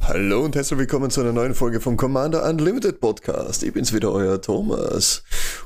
Hallo 0.00 0.44
und 0.44 0.56
herzlich 0.56 0.78
willkommen 0.78 1.10
zu 1.10 1.20
einer 1.20 1.32
neuen 1.32 1.54
Folge 1.54 1.80
vom 1.80 1.96
Commander 1.96 2.42
Unlimited 2.48 2.98
Podcast. 2.98 3.62
Ich 3.62 3.72
bin's 3.72 3.92
wieder, 3.92 4.10
euer 4.10 4.40
Thomas. 4.40 5.22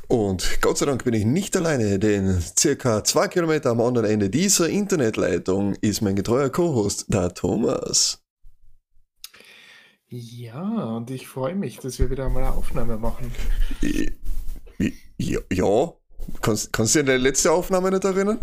Und 0.08 0.58
Gott 0.60 0.78
sei 0.78 0.86
Dank 0.86 1.04
bin 1.04 1.14
ich 1.14 1.24
nicht 1.24 1.56
alleine, 1.56 1.98
denn 1.98 2.42
circa 2.58 3.02
zwei 3.04 3.28
Kilometer 3.28 3.70
am 3.70 3.80
anderen 3.80 4.10
Ende 4.10 4.30
dieser 4.30 4.68
Internetleitung 4.68 5.74
ist 5.80 6.02
mein 6.02 6.16
getreuer 6.16 6.50
Co-Host, 6.50 7.06
der 7.08 7.32
Thomas. 7.32 8.21
Ja, 10.14 10.60
und 10.60 11.10
ich 11.10 11.26
freue 11.26 11.54
mich, 11.54 11.78
dass 11.78 11.98
wir 11.98 12.10
wieder 12.10 12.28
mal 12.28 12.44
eine 12.44 12.52
Aufnahme 12.52 12.98
machen. 12.98 13.32
Ja, 15.16 15.40
ja. 15.50 15.92
Kannst, 16.42 16.70
kannst 16.70 16.94
du 16.94 16.98
dich 16.98 17.00
an 17.00 17.06
deine 17.06 17.22
letzte 17.22 17.50
Aufnahme 17.50 17.90
nicht 17.90 18.04
erinnern? 18.04 18.38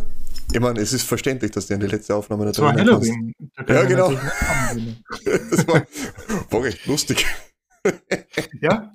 Ich 0.52 0.60
meine, 0.60 0.80
es 0.80 0.94
ist 0.94 1.04
verständlich, 1.04 1.52
dass 1.52 1.68
du 1.68 1.76
an 1.76 1.80
die 1.80 1.86
letzte 1.86 2.16
Aufnahme 2.16 2.48
nicht 2.48 2.58
erinnern 2.58 2.88
Halloween. 2.88 3.36
kannst. 3.56 3.70
Ja, 3.70 3.84
genau. 3.84 4.12
das 5.26 5.68
war, 5.68 5.86
war 6.50 6.64
recht 6.64 6.88
lustig. 6.88 7.28
ja. 8.62 8.92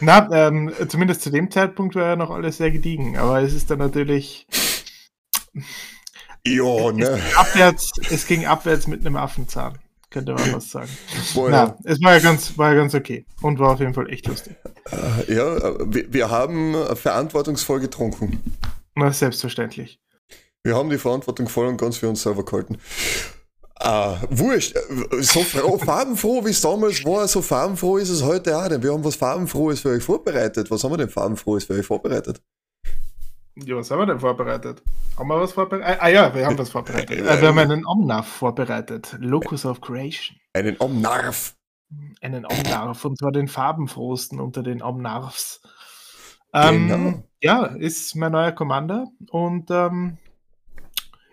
Na, 0.00 0.48
ähm, 0.48 0.70
zumindest 0.88 1.22
zu 1.22 1.30
dem 1.30 1.50
Zeitpunkt 1.50 1.94
war 1.94 2.08
ja 2.08 2.16
noch 2.16 2.30
alles 2.30 2.58
sehr 2.58 2.70
gediegen, 2.70 3.16
aber 3.16 3.40
es 3.40 3.54
ist 3.54 3.70
dann 3.70 3.78
natürlich. 3.78 4.46
Ja, 6.46 6.92
ne? 6.92 7.04
Es 7.04 7.14
ging 7.14 7.36
abwärts, 7.36 7.92
es 8.10 8.26
ging 8.26 8.44
abwärts 8.44 8.86
mit 8.86 9.00
einem 9.00 9.16
Affenzahn 9.16 9.78
könnte 10.12 10.34
man 10.34 10.52
was 10.52 10.70
sagen. 10.70 10.90
Boah, 11.34 11.50
Na, 11.50 11.76
es 11.84 12.00
war 12.02 12.12
ja, 12.14 12.18
ganz, 12.20 12.56
war 12.56 12.70
ja 12.70 12.76
ganz 12.76 12.94
okay 12.94 13.26
und 13.40 13.58
war 13.58 13.72
auf 13.72 13.80
jeden 13.80 13.94
Fall 13.94 14.08
echt 14.10 14.26
lustig. 14.28 14.54
Äh, 14.90 15.34
ja, 15.34 15.74
wir, 15.92 16.12
wir 16.12 16.30
haben 16.30 16.74
verantwortungsvoll 16.94 17.80
getrunken. 17.80 18.40
Na, 18.94 19.12
selbstverständlich. 19.12 19.98
Wir 20.64 20.76
haben 20.76 20.90
die 20.90 20.98
Verantwortung 20.98 21.48
voll 21.48 21.66
und 21.66 21.76
ganz 21.76 21.96
für 21.96 22.08
uns 22.08 22.22
selber 22.22 22.44
gehalten. 22.44 22.78
Uh, 23.84 24.14
wurscht, 24.30 24.76
so 25.22 25.42
farbenfroh 25.42 26.44
wie 26.44 26.50
es 26.50 26.60
damals 26.60 27.04
war, 27.04 27.26
so 27.26 27.42
farbenfroh 27.42 27.96
ist 27.96 28.10
es 28.10 28.22
heute 28.22 28.56
auch, 28.56 28.68
denn 28.68 28.80
wir 28.80 28.92
haben 28.92 29.02
was 29.02 29.16
farbenfrohes 29.16 29.80
für 29.80 29.88
euch 29.88 30.04
vorbereitet. 30.04 30.70
Was 30.70 30.84
haben 30.84 30.92
wir 30.92 30.98
denn 30.98 31.08
farbenfrohes 31.08 31.64
für 31.64 31.74
euch 31.74 31.84
vorbereitet? 31.84 32.40
Ja, 33.56 33.76
was 33.76 33.90
haben 33.90 33.98
wir 33.98 34.06
denn 34.06 34.20
vorbereitet? 34.20 34.82
Haben 35.18 35.28
wir 35.28 35.40
was 35.40 35.52
vorbereitet? 35.52 35.98
Ah, 36.00 36.04
ah 36.04 36.08
ja, 36.08 36.34
wir 36.34 36.46
haben 36.46 36.58
was 36.58 36.70
vorbereitet. 36.70 37.10
Äh, 37.20 37.40
wir 37.40 37.48
haben 37.48 37.58
einen 37.58 37.86
Omnarf 37.86 38.26
vorbereitet. 38.26 39.16
Locus 39.18 39.66
of 39.66 39.80
Creation. 39.80 40.36
Einen 40.54 40.76
Omnarf. 40.78 41.54
Einen 42.22 42.46
Omnarf, 42.46 43.04
und 43.04 43.18
zwar 43.18 43.32
den 43.32 43.48
farbenfrohsten 43.48 44.40
unter 44.40 44.62
den 44.62 44.82
Omnarfs. 44.82 45.60
Ähm, 46.54 46.88
genau. 46.88 47.24
Ja, 47.42 47.64
ist 47.66 48.14
mein 48.14 48.32
neuer 48.32 48.52
Commander 48.52 49.08
und 49.30 49.70
ähm, 49.70 50.16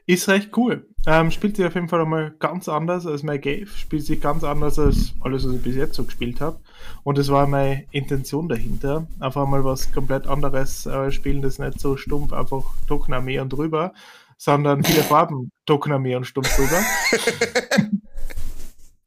ist 0.05 0.27
recht 0.27 0.55
cool. 0.57 0.88
Ähm, 1.05 1.31
spielt 1.31 1.55
sich 1.55 1.65
auf 1.65 1.75
jeden 1.75 1.87
Fall 1.87 2.01
einmal 2.01 2.31
ganz 2.39 2.67
anders 2.67 3.05
als 3.05 3.23
mein 3.23 3.39
Gave, 3.39 3.67
spielt 3.67 4.05
sich 4.05 4.19
ganz 4.19 4.43
anders 4.43 4.77
als 4.77 5.13
alles, 5.21 5.45
was 5.45 5.53
ich 5.55 5.61
bis 5.61 5.75
jetzt 5.75 5.95
so 5.95 6.03
gespielt 6.03 6.41
habe. 6.41 6.59
Und 7.03 7.17
es 7.17 7.29
war 7.29 7.47
meine 7.47 7.85
Intention 7.91 8.49
dahinter, 8.49 9.07
einfach 9.19 9.47
mal 9.47 9.63
was 9.63 9.93
komplett 9.93 10.27
anderes 10.27 10.85
äh, 10.85 11.11
spielen, 11.11 11.41
das 11.41 11.57
nicht 11.57 11.79
so 11.79 11.95
stumpf 11.95 12.33
einfach 12.33 12.65
Tokenarmee 12.87 13.39
und 13.39 13.53
drüber, 13.53 13.93
sondern 14.37 14.83
viele 14.83 15.03
Farben 15.03 15.51
Tokenarmee 15.65 16.15
und 16.15 16.25
stumpf 16.25 16.53
drüber. 16.55 16.81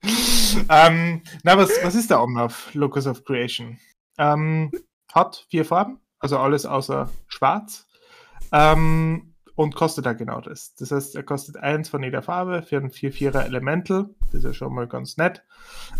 ähm, 0.70 1.22
na, 1.42 1.58
was, 1.58 1.70
was 1.82 1.94
ist 1.94 2.10
der 2.10 2.22
Omnav 2.22 2.72
Locus 2.74 3.06
of 3.06 3.24
Creation? 3.24 3.78
Ähm, 4.16 4.70
hat 5.12 5.46
vier 5.50 5.66
Farben, 5.66 6.00
also 6.18 6.38
alles 6.38 6.64
außer 6.64 7.10
schwarz. 7.28 7.86
Ähm, 8.50 9.31
und 9.54 9.74
kostet 9.74 10.06
er 10.06 10.14
genau 10.14 10.40
das. 10.40 10.74
Das 10.74 10.90
heißt, 10.90 11.14
er 11.14 11.22
kostet 11.22 11.56
eins 11.56 11.88
von 11.88 12.02
jeder 12.02 12.22
Farbe 12.22 12.62
für 12.62 12.78
ein 12.78 12.90
4-4er 12.90 13.44
Elemental. 13.44 14.10
Das 14.26 14.34
ist 14.34 14.44
ja 14.44 14.52
schon 14.52 14.74
mal 14.74 14.88
ganz 14.88 15.16
nett. 15.16 15.42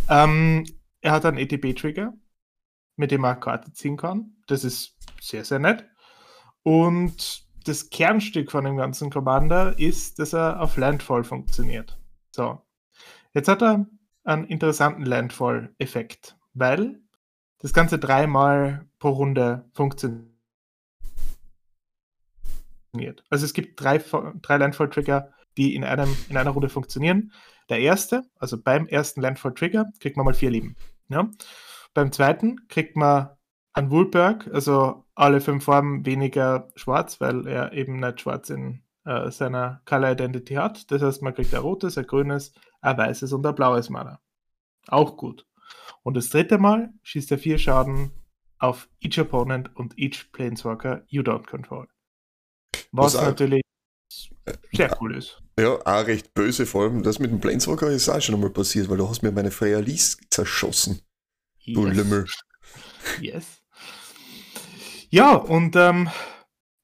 Ähm, 0.09 0.65
er 1.01 1.13
hat 1.13 1.27
einen 1.27 1.39
ETB-Trigger, 1.39 2.15
mit 2.97 3.11
dem 3.11 3.25
er 3.25 3.37
Karte 3.37 3.73
ziehen 3.73 3.97
kann. 3.97 4.37
Das 4.47 4.65
ist 4.65 4.97
sehr, 5.21 5.45
sehr 5.45 5.59
nett. 5.59 5.87
Und 6.63 7.47
das 7.65 7.91
Kernstück 7.91 8.51
von 8.51 8.65
dem 8.65 8.77
ganzen 8.77 9.11
Commander 9.11 9.79
ist, 9.79 10.19
dass 10.19 10.33
er 10.33 10.61
auf 10.61 10.77
Landfall 10.77 11.25
funktioniert. 11.25 11.99
So. 12.31 12.61
Jetzt 13.35 13.49
hat 13.49 13.63
er 13.63 13.87
einen 14.25 14.45
interessanten 14.45 15.05
Landfall-Effekt, 15.05 16.37
weil 16.55 17.01
das 17.59 17.73
Ganze 17.73 17.99
dreimal 17.99 18.87
pro 18.99 19.11
Runde 19.11 19.69
funktioniert 19.73 20.32
funktioniert. 22.93 23.25
Also 23.31 23.45
es 23.45 23.53
gibt 23.55 23.81
drei, 23.81 23.99
drei 23.99 24.57
Landfall-Trigger, 24.57 25.31
die 25.57 25.75
in, 25.75 25.85
einem, 25.85 26.15
in 26.29 26.37
einer 26.37 26.51
Runde 26.51 26.69
funktionieren. 26.69 27.33
Der 27.69 27.81
erste, 27.81 28.25
also 28.39 28.61
beim 28.61 28.87
ersten 28.87 29.21
Landfall-Trigger, 29.23 29.91
kriegt 30.01 30.17
man 30.17 30.27
mal 30.27 30.35
vier 30.35 30.51
Leben. 30.51 30.77
Ja? 31.09 31.31
Beim 31.95 32.13
zweiten 32.13 32.69
kriegt 32.69 32.97
man 32.97 33.31
einen 33.73 33.91
Woolberg, 33.91 34.49
also 34.53 35.05
alle 35.15 35.41
fünf 35.41 35.65
Farben 35.65 36.05
weniger 36.05 36.69
schwarz, 36.77 37.21
weil 37.21 37.47
er 37.47 37.73
eben 37.73 37.97
nicht 37.97 38.21
schwarz 38.21 38.51
in 38.51 38.83
äh, 39.05 39.31
seiner 39.31 39.81
Color 39.87 40.13
Identity 40.13 40.55
hat. 40.55 40.91
Das 40.91 41.03
heißt, 41.03 41.23
man 41.23 41.35
kriegt 41.35 41.55
ein 41.55 41.61
rotes, 41.61 41.97
ein 41.97 42.07
grünes, 42.07 42.53
ein 42.83 42.99
weißes 42.99 43.33
und 43.33 43.47
ein 43.47 43.55
blaues 43.55 43.89
Mana. 43.89 44.21
Auch 44.89 45.17
gut. 45.17 45.47
Und 46.03 46.17
das 46.17 46.29
dritte 46.29 46.59
Mal 46.59 46.93
schießt 47.03 47.31
er 47.31 47.39
vier 47.39 47.59
Schaden 47.59 48.11
auf 48.59 48.89
each 49.01 49.19
opponent 49.19 49.75
und 49.75 49.99
each 49.99 50.31
Planeswalker 50.33 51.05
you 51.09 51.23
don't 51.23 51.47
control. 51.47 51.89
Was, 52.93 53.15
was 53.15 53.23
natürlich 53.23 53.63
sehr 54.73 54.97
cool 55.01 55.17
ist. 55.17 55.43
Ja, 55.59 55.79
auch 55.85 56.07
recht 56.07 56.35
böse, 56.35 56.67
vor 56.67 56.85
allem 56.85 57.03
das 57.03 57.19
mit 57.19 57.31
dem 57.31 57.41
Planeswalker 57.41 57.91
ist 57.91 58.09
auch 58.09 58.21
schon 58.21 58.35
einmal 58.35 58.51
passiert, 58.51 58.89
weil 58.89 58.97
du 58.97 59.09
hast 59.09 59.23
mir 59.23 59.33
meine 59.33 59.51
Freya 59.51 59.81
Lies 59.81 60.19
zerschossen. 60.31 61.03
Yes. 61.59 61.75
Du 61.75 61.87
Lümmel. 61.87 62.27
Yes. 63.21 63.63
Ja, 65.11 65.35
und 65.35 65.77
ähm, 65.77 66.09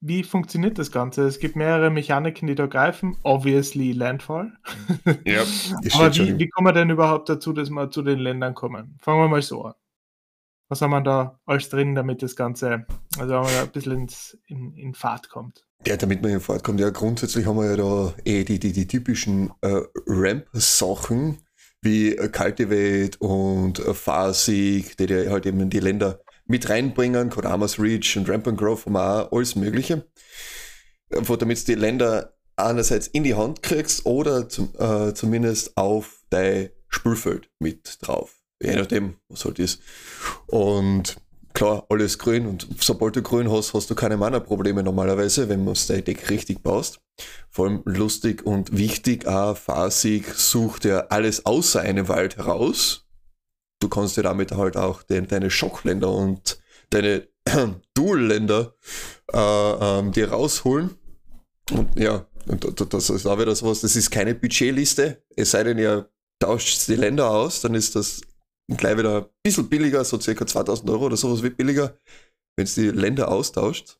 wie 0.00 0.22
funktioniert 0.22 0.78
das 0.78 0.92
Ganze? 0.92 1.26
Es 1.26 1.38
gibt 1.38 1.56
mehrere 1.56 1.91
Mechaniken, 1.91 2.46
die 2.46 2.54
da 2.54 2.66
greifen. 2.66 3.16
Obviously 3.22 3.92
Landfall. 3.92 4.52
Ja, 5.25 5.42
Aber 5.94 6.14
wie, 6.14 6.38
wie 6.38 6.48
kommen 6.48 6.69
wir 6.69 6.72
denn 6.72 6.90
überhaupt 6.90 7.28
dazu, 7.28 7.52
dass 7.52 7.70
wir 7.70 7.90
zu 7.90 8.02
den 8.02 8.19
Ländern 8.19 8.54
kommen? 8.54 8.96
Fangen 9.00 9.20
wir 9.20 9.28
mal 9.28 9.42
so 9.42 9.64
an. 9.64 9.75
Was 10.69 10.83
haben 10.83 10.91
wir 10.91 11.01
da 11.01 11.41
alles 11.47 11.71
drin, 11.71 11.95
damit 11.95 12.23
das 12.23 12.37
Ganze 12.37 12.87
also 13.19 13.39
ein 13.39 13.69
bisschen 13.73 13.93
ins, 13.93 14.39
in, 14.47 14.75
in 14.77 14.95
Fahrt 14.95 15.31
kommt? 15.31 15.65
Ja, 15.87 15.97
damit 15.97 16.23
man 16.23 16.33
in 16.33 16.41
Fahrt 16.41 16.65
kommt. 16.65 16.81
Ja, 16.81 16.91
grundsätzlich 16.91 17.47
haben 17.47 17.56
wir 17.56 17.71
ja 17.71 17.77
da 17.77 18.15
eh 18.25 18.45
die, 18.45 18.59
die, 18.59 18.73
die 18.73 18.87
typischen 18.87 19.51
äh, 19.62 19.81
Ramp-Sachen 20.06 21.39
wie 21.81 22.17
äh, 22.17 22.29
Cultivate 22.29 23.17
und 23.19 23.79
äh, 23.79 23.95
Farsig, 23.95 24.97
die, 24.97 25.06
die 25.06 25.29
halt 25.29 25.47
eben 25.47 25.71
die 25.71 25.81
Länder 25.81 26.21
mit 26.47 26.69
reinbringen, 26.69 27.31
Kodamas 27.31 27.79
Reach 27.79 28.17
und 28.17 28.29
Ramp 28.29 28.49
and 28.49 28.59
Growth 28.59 28.87
haben 28.87 28.97
auch 28.97 29.33
alles 29.33 29.55
Mögliche. 29.55 30.06
Einfach 31.15 31.37
damit 31.37 31.61
du 31.61 31.73
die 31.73 31.81
Länder 31.81 32.35
einerseits 32.56 33.06
in 33.06 33.25
die 33.25 33.35
Hand 33.35 33.62
kriegst 33.62 34.05
oder 34.05 34.49
zum, 34.49 34.75
äh, 34.79 35.15
zumindest 35.15 35.77
auf 35.77 36.23
dein 36.31 36.71
Spielfeld 36.89 37.50
mit 37.59 37.99
drauf. 38.00 38.38
Je 38.62 38.74
nachdem, 38.74 39.14
was 39.28 39.44
halt 39.44 39.58
ist. 39.58 39.80
Und 40.46 41.16
klar, 41.54 41.86
alles 41.88 42.19
grün 42.19 42.46
und 42.46 42.66
sobald 42.80 43.16
du 43.16 43.22
grün 43.22 43.50
hast, 43.50 43.74
hast 43.74 43.91
du 43.91 43.94
keine 43.94 44.16
Mana-Probleme 44.16 44.82
normalerweise, 44.82 45.48
wenn 45.48 45.64
du 45.64 45.72
das 45.72 45.86
Deck 45.86 46.30
richtig 46.30 46.62
baust. 46.62 47.00
Vor 47.50 47.66
allem 47.66 47.82
lustig 47.84 48.44
und 48.46 48.76
wichtig, 48.76 49.26
auch 49.26 49.56
Fasig 49.56 50.34
sucht 50.34 50.84
ja 50.84 51.06
alles 51.08 51.46
außer 51.46 51.80
einem 51.80 52.08
Wald 52.08 52.36
heraus. 52.36 53.06
Du 53.80 53.88
kannst 53.88 54.16
dir 54.16 54.22
damit 54.22 54.52
halt 54.52 54.76
auch 54.76 55.02
den, 55.02 55.28
deine 55.28 55.50
Schockländer 55.50 56.11
und 56.11 56.61
deine 56.90 57.28
Dual-Länder 57.94 58.75
äh, 59.32 59.38
ähm, 59.38 60.12
dir 60.12 60.31
rausholen. 60.31 60.94
Und 61.70 61.99
ja, 61.99 62.26
und 62.46 62.93
das 62.94 63.11
ist 63.11 63.26
auch 63.26 63.38
wieder 63.38 63.54
sowas, 63.54 63.81
das 63.81 63.94
ist 63.94 64.11
keine 64.11 64.34
Budgetliste, 64.34 65.22
es 65.37 65.50
sei 65.50 65.64
denn, 65.64 65.78
ihr 65.78 66.08
tauscht 66.38 66.88
die 66.88 66.94
Länder 66.94 67.31
aus, 67.31 67.61
dann 67.61 67.75
ist 67.75 67.94
das 67.94 68.22
gleich 68.76 68.99
wieder 68.99 69.23
ein 69.23 69.26
bisschen 69.43 69.69
billiger, 69.69 70.05
so 70.05 70.20
circa 70.20 70.47
2000 70.47 70.91
Euro 70.91 71.06
oder 71.06 71.17
sowas 71.17 71.43
wird 71.43 71.56
billiger, 71.56 71.97
wenn 72.56 72.65
es 72.65 72.75
die 72.75 72.91
Länder 72.91 73.31
austauscht. 73.31 73.99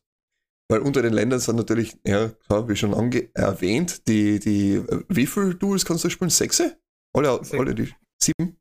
Weil 0.71 0.81
unter 0.81 1.01
den 1.01 1.13
Ländern 1.13 1.39
sind 1.39 1.55
natürlich, 1.55 1.97
ja, 2.05 2.31
wie 2.67 2.75
schon 2.75 2.93
erwähnt, 3.33 4.07
die, 4.07 4.39
die, 4.39 4.75
äh, 4.75 5.03
wie 5.09 5.25
viele 5.25 5.55
Duels 5.55 5.83
kannst 5.83 6.03
du 6.03 6.09
spielen? 6.09 6.29
Sechse? 6.29 6.77
Alle, 7.13 7.43
Sechs. 7.43 7.59
alle 7.59 7.73
die 7.73 7.91
sieben? 8.21 8.59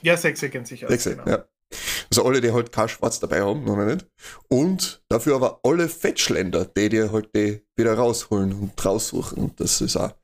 Ja, 0.00 0.16
sechse 0.16 0.48
kennt 0.48 0.66
sich 0.66 0.84
aus. 0.84 0.90
Sechse, 0.90 1.16
genau. 1.16 1.28
ja. 1.28 1.48
Also 2.10 2.24
alle, 2.24 2.40
die 2.40 2.52
halt 2.52 2.72
kein 2.72 2.88
Schwarz 2.88 3.20
dabei 3.20 3.42
haben, 3.42 3.64
noch 3.64 3.76
nicht. 3.76 4.06
Und 4.48 5.02
dafür 5.08 5.36
aber 5.36 5.60
alle 5.62 5.88
Fetchländer, 5.88 6.64
die 6.64 6.88
dir 6.88 7.12
halt 7.12 7.34
die 7.34 7.62
wieder 7.76 7.94
rausholen 7.94 8.52
und 8.52 8.84
raussuchen. 8.84 9.38
Und 9.38 9.60
das 9.60 9.80
ist 9.80 9.96
auch. 9.96 10.14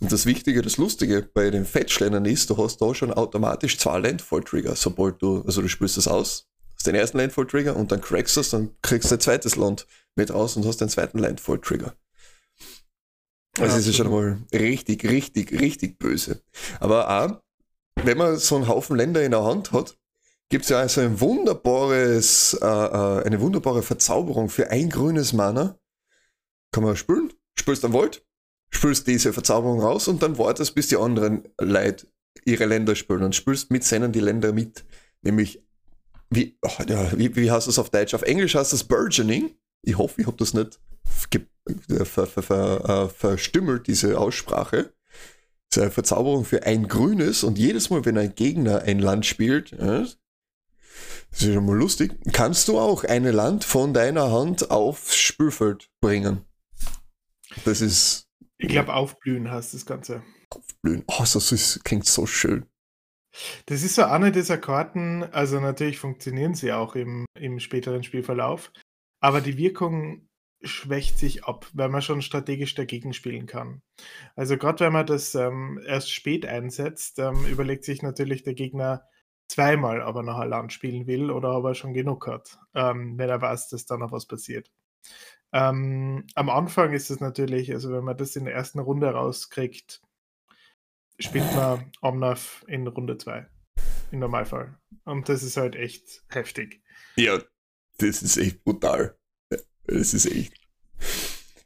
Und 0.00 0.12
das 0.12 0.26
Wichtige, 0.26 0.62
das 0.62 0.76
Lustige 0.76 1.22
bei 1.22 1.50
den 1.50 1.64
Fetchländern 1.64 2.24
ist, 2.24 2.50
du 2.50 2.56
hast 2.56 2.78
da 2.78 2.94
schon 2.94 3.12
automatisch 3.12 3.78
zwei 3.78 3.98
Landfall-Trigger, 3.98 4.76
sobald 4.76 5.20
du, 5.22 5.42
also 5.42 5.62
du 5.62 5.68
spielst 5.68 5.96
das 5.96 6.08
aus, 6.08 6.48
hast 6.74 6.86
den 6.86 6.94
ersten 6.94 7.18
Landfall-Trigger 7.18 7.76
und 7.76 7.92
dann 7.92 8.00
crackst 8.00 8.36
du 8.36 8.40
es, 8.40 8.50
dann 8.50 8.70
kriegst 8.82 9.10
du 9.10 9.16
ein 9.16 9.20
zweites 9.20 9.56
Land 9.56 9.86
mit 10.16 10.32
raus 10.32 10.56
und 10.56 10.66
hast 10.66 10.80
den 10.80 10.88
zweiten 10.88 11.18
Landfall-Trigger. 11.18 11.94
Also 13.58 13.76
es 13.76 13.86
ist 13.88 13.96
schon 13.96 14.10
mal 14.10 14.38
richtig, 14.52 15.04
richtig, 15.04 15.52
richtig 15.60 15.98
böse. 15.98 16.42
Aber 16.78 17.10
auch, 17.10 17.40
wenn 18.04 18.16
man 18.16 18.36
so 18.36 18.56
einen 18.56 18.68
Haufen 18.68 18.96
Länder 18.96 19.24
in 19.24 19.32
der 19.32 19.42
Hand 19.42 19.72
hat, 19.72 19.96
gibt 20.48 20.64
es 20.64 20.70
ja 20.70 20.78
also 20.78 21.00
ein 21.00 21.20
wunderbares, 21.20 22.54
äh, 22.60 22.66
äh, 22.66 23.24
eine 23.24 23.40
wunderbare 23.40 23.82
Verzauberung 23.82 24.48
für 24.48 24.70
ein 24.70 24.88
grünes 24.88 25.32
Mana. 25.32 25.78
Kann 26.72 26.84
man 26.84 26.96
spülen, 26.96 27.32
spülst 27.58 27.84
am 27.84 27.92
Wald, 27.92 28.24
spülst 28.70 29.06
diese 29.06 29.32
Verzauberung 29.32 29.80
raus 29.80 30.08
und 30.08 30.22
dann 30.22 30.38
wartest, 30.38 30.74
bis 30.74 30.88
die 30.88 30.96
anderen 30.96 31.48
Leute 31.60 32.06
ihre 32.44 32.66
Länder 32.66 32.94
spülen 32.94 33.22
und 33.22 33.34
spülst 33.34 33.70
mit 33.70 33.84
seinen 33.84 34.12
die 34.12 34.20
Länder 34.20 34.52
mit. 34.52 34.84
Nämlich, 35.22 35.62
wie, 36.30 36.58
oh, 36.62 36.82
ja, 36.86 37.16
wie, 37.16 37.34
wie 37.36 37.50
heißt 37.50 37.68
das 37.68 37.78
auf 37.78 37.90
Deutsch? 37.90 38.14
Auf 38.14 38.22
Englisch 38.22 38.54
heißt 38.54 38.72
das 38.72 38.84
Burgeoning. 38.84 39.54
Ich 39.82 39.96
hoffe, 39.96 40.20
ich 40.20 40.26
habe 40.26 40.36
das 40.36 40.54
nicht 40.54 40.78
ver, 42.04 42.26
ver, 42.26 42.42
ver, 42.42 42.84
äh, 42.88 43.08
verstümmelt, 43.08 43.86
diese 43.86 44.18
Aussprache. 44.18 44.92
Das 45.70 45.76
ist 45.76 45.82
eine 45.82 45.90
Verzauberung 45.90 46.44
für 46.44 46.64
ein 46.64 46.88
grünes 46.88 47.44
und 47.44 47.58
jedes 47.58 47.90
Mal, 47.90 48.04
wenn 48.04 48.16
ein 48.16 48.34
Gegner 48.34 48.82
ein 48.82 48.98
Land 48.98 49.26
spielt, 49.26 49.72
das 51.30 51.42
ist 51.42 51.54
schon 51.54 51.66
mal 51.66 51.76
lustig. 51.76 52.16
Kannst 52.32 52.68
du 52.68 52.78
auch 52.78 53.04
ein 53.04 53.24
Land 53.24 53.64
von 53.64 53.94
deiner 53.94 54.32
Hand 54.32 54.70
aufs 54.70 55.16
Spielfeld 55.16 55.90
bringen? 56.00 56.44
Das 57.64 57.80
ist. 57.80 58.24
Ich 58.58 58.68
glaube, 58.68 58.94
aufblühen 58.94 59.50
heißt 59.50 59.74
das 59.74 59.86
Ganze. 59.86 60.22
Aufblühen. 60.50 61.04
Oh, 61.06 61.20
das 61.20 61.52
ist, 61.52 61.84
klingt 61.84 62.06
so 62.06 62.26
schön. 62.26 62.66
Das 63.66 63.82
ist 63.82 63.94
so 63.94 64.04
eine 64.04 64.32
dieser 64.32 64.58
Karten, 64.58 65.22
also 65.22 65.60
natürlich 65.60 65.98
funktionieren 65.98 66.54
sie 66.54 66.72
auch 66.72 66.96
im, 66.96 67.26
im 67.38 67.60
späteren 67.60 68.02
Spielverlauf, 68.02 68.72
aber 69.20 69.40
die 69.40 69.58
Wirkung 69.58 70.28
schwächt 70.62 71.18
sich 71.18 71.44
ab, 71.44 71.66
weil 71.72 71.88
man 71.88 72.02
schon 72.02 72.22
strategisch 72.22 72.74
dagegen 72.74 73.12
spielen 73.12 73.46
kann. 73.46 73.80
Also 74.34 74.56
gerade 74.56 74.84
wenn 74.84 74.92
man 74.92 75.06
das 75.06 75.34
ähm, 75.34 75.80
erst 75.86 76.10
spät 76.10 76.46
einsetzt, 76.46 77.18
ähm, 77.20 77.46
überlegt 77.46 77.84
sich 77.84 78.02
natürlich 78.02 78.42
der 78.42 78.54
Gegner, 78.54 79.04
zweimal 79.48 80.02
aber 80.02 80.20
ein 80.20 80.48
Land 80.48 80.72
spielen 80.72 81.06
will 81.06 81.30
oder 81.30 81.48
aber 81.48 81.74
schon 81.74 81.94
genug 81.94 82.26
hat, 82.26 82.58
ähm, 82.74 83.18
wenn 83.18 83.28
er 83.28 83.40
weiß, 83.40 83.68
dass 83.68 83.86
da 83.86 83.96
noch 83.96 84.12
was 84.12 84.26
passiert. 84.26 84.70
Ähm, 85.52 86.26
am 86.34 86.50
Anfang 86.50 86.92
ist 86.92 87.10
es 87.10 87.20
natürlich, 87.20 87.72
also 87.72 87.90
wenn 87.92 88.04
man 88.04 88.16
das 88.16 88.36
in 88.36 88.44
der 88.44 88.54
ersten 88.54 88.78
Runde 88.78 89.08
rauskriegt, 89.10 90.02
spielt 91.18 91.52
man 91.54 91.90
Omnav 92.02 92.64
in 92.68 92.86
Runde 92.86 93.16
2. 93.16 93.46
Im 94.10 94.20
Normalfall. 94.20 94.78
Und 95.04 95.28
das 95.28 95.42
ist 95.42 95.56
halt 95.56 95.76
echt 95.76 96.22
heftig. 96.28 96.82
Ja, 97.16 97.40
das 97.98 98.22
ist 98.22 98.36
echt 98.36 98.64
brutal. 98.64 99.16
Das 99.86 100.14
ist 100.14 100.26
echt. 100.26 100.52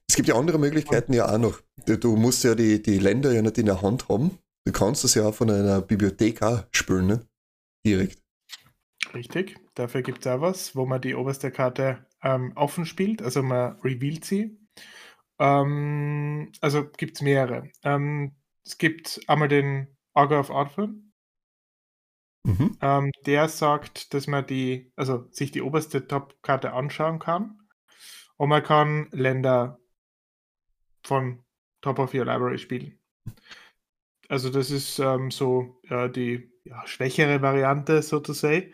Es 0.09 0.17
gibt 0.17 0.29
ja 0.29 0.37
andere 0.37 0.59
Möglichkeiten 0.59 1.13
ja 1.13 1.33
auch 1.33 1.39
noch. 1.39 1.61
Du 1.87 2.17
musst 2.17 2.45
ja 2.45 2.55
die, 2.55 2.83
die 2.83 2.99
Länder 2.99 3.33
ja 3.33 3.43
nicht 3.43 3.59
in 3.59 3.67
der 3.67 3.83
Hand 3.83 4.09
haben. 4.09 4.39
Du 4.65 4.73
kannst 4.73 5.05
das 5.05 5.15
ja 5.15 5.25
auch 5.25 5.35
von 5.35 5.51
einer 5.51 5.81
Bibliothek 5.81 6.43
auch 6.43 6.65
spülen, 6.71 7.07
ne? 7.07 7.27
Direkt. 7.85 8.23
Richtig, 9.15 9.59
dafür 9.75 10.03
gibt 10.03 10.21
es 10.21 10.27
auch 10.27 10.41
was, 10.41 10.77
wo 10.77 10.87
man 10.87 11.01
die 11.01 11.15
oberste 11.15 11.51
Karte 11.51 12.07
ähm, 12.23 12.53
offen 12.55 12.87
spielt, 12.87 13.21
also 13.21 13.43
man 13.43 13.79
revealt 13.81 14.25
sie. 14.25 14.59
Ähm, 15.39 16.53
also 16.61 16.89
gibt 16.97 17.17
es 17.17 17.23
mehrere. 17.23 17.71
Ähm, 17.83 18.37
es 18.65 18.79
gibt 18.79 19.21
einmal 19.27 19.49
den 19.49 19.89
Auger 20.15 20.41
of 20.41 20.51
Arthur. 20.51 20.95
Mhm. 22.45 22.77
Ähm, 22.81 23.11
der 23.27 23.49
sagt, 23.49 24.15
dass 24.15 24.27
man 24.27 24.47
die, 24.47 24.93
also 24.97 25.29
sich 25.31 25.51
die 25.51 25.63
oberste 25.63 26.07
Top-Karte 26.07 26.73
anschauen 26.73 27.19
kann. 27.19 27.59
Und 28.37 28.49
man 28.49 28.63
kann 28.63 29.09
Länder 29.13 29.79
von 31.05 31.45
Top 31.81 31.99
of 31.99 32.15
Your 32.15 32.25
Library 32.25 32.59
spielen. 32.59 32.99
Also 34.29 34.51
das 34.51 34.71
ist 34.71 34.99
ähm, 34.99 35.31
so 35.31 35.81
ja, 35.89 36.09
die 36.09 36.52
ja, 36.65 36.87
schwächere 36.87 37.43
Variante 37.43 38.03
sozusagen. 38.03 38.73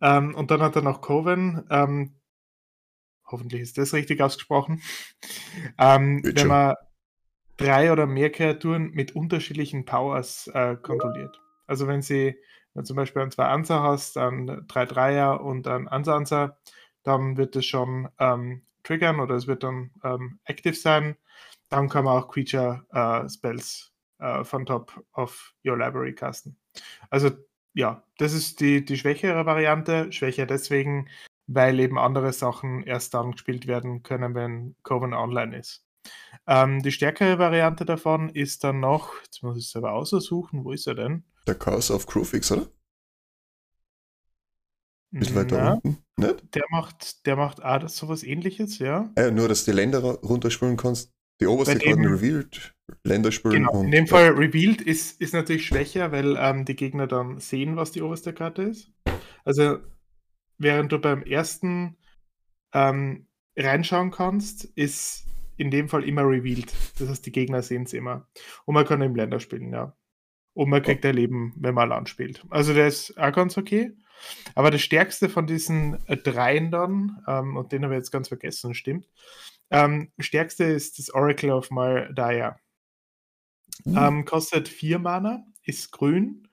Ähm, 0.00 0.34
und 0.34 0.50
dann 0.50 0.62
hat 0.62 0.76
er 0.76 0.82
noch 0.82 1.00
Coven. 1.00 1.66
Ähm, 1.70 2.16
hoffentlich 3.26 3.62
ist 3.62 3.78
das 3.78 3.92
richtig 3.92 4.20
ausgesprochen. 4.20 4.82
ähm, 5.78 6.22
wenn 6.24 6.48
man 6.48 6.74
drei 7.56 7.92
oder 7.92 8.06
mehr 8.06 8.30
Kreaturen 8.30 8.90
mit 8.90 9.14
unterschiedlichen 9.14 9.84
Powers 9.84 10.48
äh, 10.48 10.76
kontrolliert. 10.76 11.40
Also 11.66 11.86
wenn 11.86 12.02
sie 12.02 12.36
wenn 12.76 12.84
zum 12.84 12.96
Beispiel 12.96 13.22
ein 13.22 13.30
zwei 13.30 13.46
Ansa 13.46 13.82
hast, 13.82 14.16
dann 14.16 14.64
drei 14.68 14.84
Dreier 14.84 15.40
und 15.40 15.66
ein 15.66 15.88
Ansa 15.88 16.14
Ansa, 16.14 16.58
dann 17.02 17.38
wird 17.38 17.56
es 17.56 17.64
schon 17.64 18.08
ähm, 18.18 18.66
triggern 18.82 19.18
oder 19.18 19.34
es 19.34 19.46
wird 19.46 19.62
dann 19.62 19.92
ähm, 20.04 20.40
active 20.44 20.74
sein. 20.74 21.16
Dann 21.70 21.88
kann 21.88 22.04
man 22.04 22.18
auch 22.18 22.28
Creature 22.28 22.84
äh, 22.90 23.28
Spells 23.30 23.92
äh, 24.18 24.44
von 24.44 24.66
top 24.66 25.02
of 25.14 25.54
your 25.64 25.78
library 25.78 26.14
casten. 26.14 26.58
Also 27.10 27.30
ja, 27.74 28.02
das 28.18 28.32
ist 28.32 28.60
die, 28.60 28.84
die 28.84 28.96
schwächere 28.96 29.44
Variante. 29.44 30.10
Schwächer 30.10 30.46
deswegen, 30.46 31.08
weil 31.46 31.78
eben 31.78 31.98
andere 31.98 32.32
Sachen 32.32 32.82
erst 32.82 33.14
dann 33.14 33.32
gespielt 33.32 33.66
werden 33.66 34.02
können, 34.02 34.34
wenn 34.34 34.76
Coven 34.82 35.12
online 35.12 35.58
ist. 35.58 35.84
Ähm, 36.46 36.82
die 36.82 36.92
stärkere 36.92 37.38
Variante 37.38 37.84
davon 37.84 38.30
ist 38.30 38.64
dann 38.64 38.80
noch, 38.80 39.12
jetzt 39.24 39.42
muss 39.42 39.58
ich 39.58 39.66
es 39.66 39.76
aber 39.76 39.92
aussuchen, 39.92 40.64
wo 40.64 40.72
ist 40.72 40.86
er 40.86 40.94
denn? 40.94 41.24
Der 41.46 41.54
Chaos 41.54 41.90
of 41.90 42.06
Crewfix, 42.06 42.50
oder? 42.52 42.68
Bisschen 45.10 45.36
weiter 45.36 45.74
unten, 45.82 46.04
nicht? 46.16 46.54
Der 46.54 46.64
macht, 46.70 47.26
der 47.26 47.36
macht 47.36 47.62
auch 47.62 47.78
das, 47.78 47.96
sowas 47.96 48.22
ähnliches, 48.22 48.78
ja. 48.78 49.10
ja. 49.16 49.30
Nur, 49.30 49.48
dass 49.48 49.64
du 49.64 49.70
die 49.70 49.76
Länder 49.76 50.00
runterspielen 50.00 50.76
kannst. 50.76 51.12
Die 51.40 51.46
oberste 51.46 51.78
Karten 51.78 52.06
revealed, 52.06 52.74
Länderspielen. 53.04 53.64
Genau, 53.64 53.82
in 53.82 53.90
dem 53.90 54.06
Fall 54.06 54.30
revealed 54.30 54.80
ist, 54.80 55.20
ist 55.20 55.34
natürlich 55.34 55.66
schwächer, 55.66 56.12
weil 56.12 56.36
ähm, 56.38 56.64
die 56.64 56.76
Gegner 56.76 57.06
dann 57.06 57.38
sehen, 57.40 57.76
was 57.76 57.92
die 57.92 58.02
oberste 58.02 58.32
Karte 58.32 58.62
ist. 58.62 58.90
Also, 59.44 59.78
während 60.58 60.92
du 60.92 60.98
beim 60.98 61.22
ersten 61.22 61.96
ähm, 62.72 63.26
reinschauen 63.56 64.10
kannst, 64.10 64.64
ist 64.64 65.26
in 65.56 65.70
dem 65.70 65.88
Fall 65.88 66.04
immer 66.04 66.22
revealed. 66.22 66.72
Das 66.98 67.08
heißt, 67.08 67.26
die 67.26 67.32
Gegner 67.32 67.62
sehen 67.62 67.84
es 67.84 67.92
immer. 67.92 68.28
Und 68.64 68.74
man 68.74 68.86
kann 68.86 69.02
im 69.02 69.14
Länder 69.14 69.40
spielen, 69.40 69.72
ja. 69.72 69.96
Und 70.54 70.70
man 70.70 70.82
kriegt 70.82 71.04
oh. 71.04 71.08
Erleben, 71.08 71.54
wenn 71.58 71.74
man 71.74 71.88
Land 71.88 72.08
spielt. 72.08 72.42
Also 72.48 72.72
der 72.72 72.86
ist 72.86 73.16
auch 73.18 73.32
ganz 73.32 73.58
okay. 73.58 73.92
Aber 74.54 74.70
das 74.70 74.80
stärkste 74.80 75.28
von 75.28 75.46
diesen 75.46 75.98
äh, 76.06 76.16
dreien 76.16 76.70
dann, 76.70 77.22
ähm, 77.28 77.56
und 77.56 77.72
den 77.72 77.84
habe 77.84 77.94
ich 77.94 77.98
jetzt 77.98 78.10
ganz 78.10 78.28
vergessen, 78.28 78.74
stimmt, 78.74 79.06
ähm, 79.70 80.12
stärkste 80.18 80.64
ist 80.64 80.98
das 80.98 81.12
Oracle 81.12 81.50
of 81.50 81.70
Mardaya. 81.70 82.58
Mhm. 83.84 83.98
Ähm, 83.98 84.24
kostet 84.24 84.68
4 84.68 84.98
Mana, 84.98 85.44
ist 85.64 85.92
grün, 85.92 86.48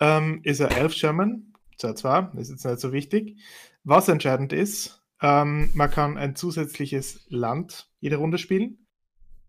ähm, 0.00 0.40
ist 0.42 0.60
ein 0.60 0.70
Elf 0.70 0.92
Shaman, 0.92 1.52
zwar 1.78 1.96
zwar, 1.96 2.34
ist 2.36 2.50
jetzt 2.50 2.64
nicht 2.64 2.80
so 2.80 2.92
wichtig. 2.92 3.38
Was 3.84 4.08
entscheidend 4.08 4.52
ist, 4.52 5.02
ähm, 5.22 5.70
man 5.74 5.90
kann 5.90 6.18
ein 6.18 6.34
zusätzliches 6.34 7.26
Land 7.28 7.90
jede 8.00 8.16
Runde 8.16 8.38
spielen. 8.38 8.86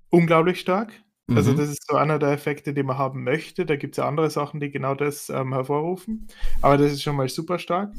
Unglaublich 0.09 0.59
stark. 0.59 0.93
Also 1.29 1.51
mhm. 1.51 1.57
das 1.57 1.69
ist 1.69 1.85
so 1.85 1.97
einer 1.97 2.19
der 2.19 2.31
Effekte, 2.31 2.73
die 2.73 2.83
man 2.83 2.97
haben 2.97 3.23
möchte. 3.23 3.65
Da 3.65 3.75
gibt 3.75 3.95
es 3.95 3.97
ja 3.97 4.07
andere 4.07 4.29
Sachen, 4.29 4.61
die 4.61 4.71
genau 4.71 4.95
das 4.95 5.29
ähm, 5.29 5.53
hervorrufen. 5.53 6.27
Aber 6.61 6.77
das 6.77 6.93
ist 6.93 7.03
schon 7.03 7.17
mal 7.17 7.27
super 7.27 7.59
stark. 7.59 7.93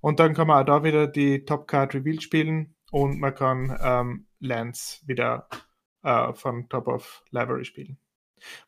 Und 0.00 0.20
dann 0.20 0.34
kann 0.34 0.46
man 0.46 0.62
auch 0.62 0.66
da 0.66 0.84
wieder 0.84 1.08
die 1.08 1.44
Top 1.44 1.66
Card 1.66 1.94
Reveal 1.94 2.20
spielen 2.20 2.76
und 2.90 3.18
man 3.18 3.34
kann 3.34 3.76
ähm, 3.80 4.26
Lands 4.40 5.02
wieder 5.06 5.48
äh, 6.02 6.32
von 6.32 6.68
Top 6.68 6.88
of 6.88 7.24
Library 7.30 7.64
spielen. 7.64 7.98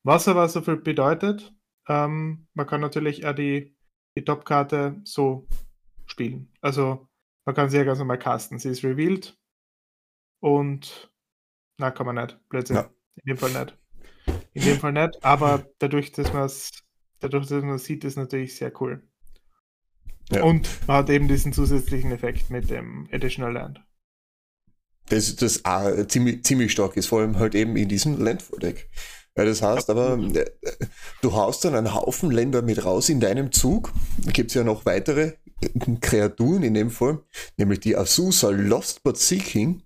Was 0.03 0.29
aber 0.29 0.49
so 0.49 0.61
viel 0.61 0.77
bedeutet, 0.77 1.55
ähm, 1.89 2.47
man 2.55 2.67
kann 2.67 2.81
natürlich 2.81 3.25
auch 3.27 3.35
die, 3.35 3.77
die 4.17 4.25
Top-Karte 4.25 5.01
so 5.05 5.47
spielen. 6.07 6.53
Also 6.61 7.09
man 7.45 7.55
kann 7.55 7.71
sie 7.71 7.79
ja 7.79 7.85
ganz 7.85 7.99
normal 7.99 8.19
casten. 8.19 8.59
Sie 8.59 8.69
ist 8.69 8.85
revealed 8.85 9.39
und 10.41 11.13
na, 11.79 11.91
kann 11.91 12.07
man 12.07 12.17
nicht. 12.17 12.39
Blödsinn. 12.49 12.77
Ja. 12.77 12.91
In 13.17 13.35
dem 13.35 13.37
Fall 13.39 13.53
nicht. 13.53 13.79
In 14.53 14.63
dem 14.63 14.79
Fall 14.79 14.93
nicht, 14.93 15.25
aber 15.25 15.67
dadurch, 15.79 16.13
dass 16.13 16.33
man 16.33 16.45
es 16.45 16.71
dadurch, 17.21 17.47
dass 17.47 17.63
man 17.63 17.77
es 17.77 17.85
sieht, 17.85 18.05
ist 18.05 18.17
natürlich 18.17 18.57
sehr 18.57 18.73
cool. 18.81 19.07
Ja. 20.31 20.43
Und 20.45 20.87
man 20.87 20.99
hat 20.99 21.11
eben 21.11 21.29
diesen 21.29 21.53
zusätzlichen 21.53 22.13
Effekt 22.13 22.51
mit 22.51 22.71
dem 22.71 23.09
Additional 23.13 23.53
Land 23.53 23.85
das, 25.11 25.37
das 25.37 25.65
auch 25.65 26.07
ziemlich, 26.07 26.45
ziemlich 26.45 26.73
stark 26.73 26.97
ist, 26.97 27.07
vor 27.07 27.21
allem 27.21 27.39
halt 27.39 27.55
eben 27.55 27.77
in 27.77 27.89
diesem 27.89 28.23
Landfall-Deck. 28.23 28.89
Weil 29.35 29.47
das 29.47 29.63
heißt 29.63 29.91
aber, 29.91 30.19
äh, 30.35 30.45
du 31.23 31.35
haust 31.35 31.65
dann 31.65 31.75
einen 31.75 31.95
Haufen 31.95 32.31
Länder 32.31 32.63
mit 32.63 32.85
raus 32.85 33.09
in 33.09 33.21
deinem 33.21 33.53
Zug. 33.53 33.93
Da 34.19 34.33
gibt 34.33 34.51
es 34.51 34.55
ja 34.55 34.65
noch 34.65 34.87
weitere 34.87 35.35
Kreaturen 36.01 36.63
in 36.63 36.75
dem 36.75 36.91
Fall, 36.91 37.21
nämlich 37.57 37.81
die 37.81 37.97
Azusa 37.97 38.49
Lost 38.51 39.03
But 39.03 39.19
Seeking, 39.19 39.83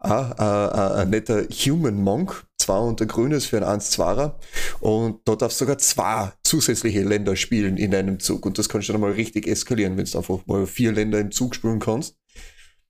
Ah, 0.00 0.34
äh, 0.38 0.98
äh, 0.98 1.02
ein 1.02 1.10
netter 1.10 1.42
Human 1.48 2.00
Monk, 2.00 2.44
zwei 2.56 2.78
und 2.78 3.00
der 3.00 3.08
Grüne 3.08 3.34
ist 3.34 3.46
für 3.46 3.56
ein 3.56 3.80
1-2er. 3.80 4.34
Und 4.78 5.22
dort 5.24 5.42
darfst 5.42 5.60
du 5.60 5.64
sogar 5.64 5.78
zwei 5.78 6.32
zusätzliche 6.44 7.02
Länder 7.02 7.34
spielen 7.34 7.76
in 7.76 7.92
einem 7.92 8.20
Zug. 8.20 8.46
Und 8.46 8.58
das 8.58 8.68
kannst 8.68 8.88
du 8.88 8.92
dann 8.92 9.00
mal 9.00 9.10
richtig 9.10 9.48
eskalieren, 9.48 9.96
wenn 9.96 10.04
du 10.04 10.18
einfach 10.18 10.46
mal 10.46 10.66
vier 10.66 10.92
Länder 10.92 11.18
im 11.18 11.32
Zug 11.32 11.56
spielen 11.56 11.80
kannst. 11.80 12.16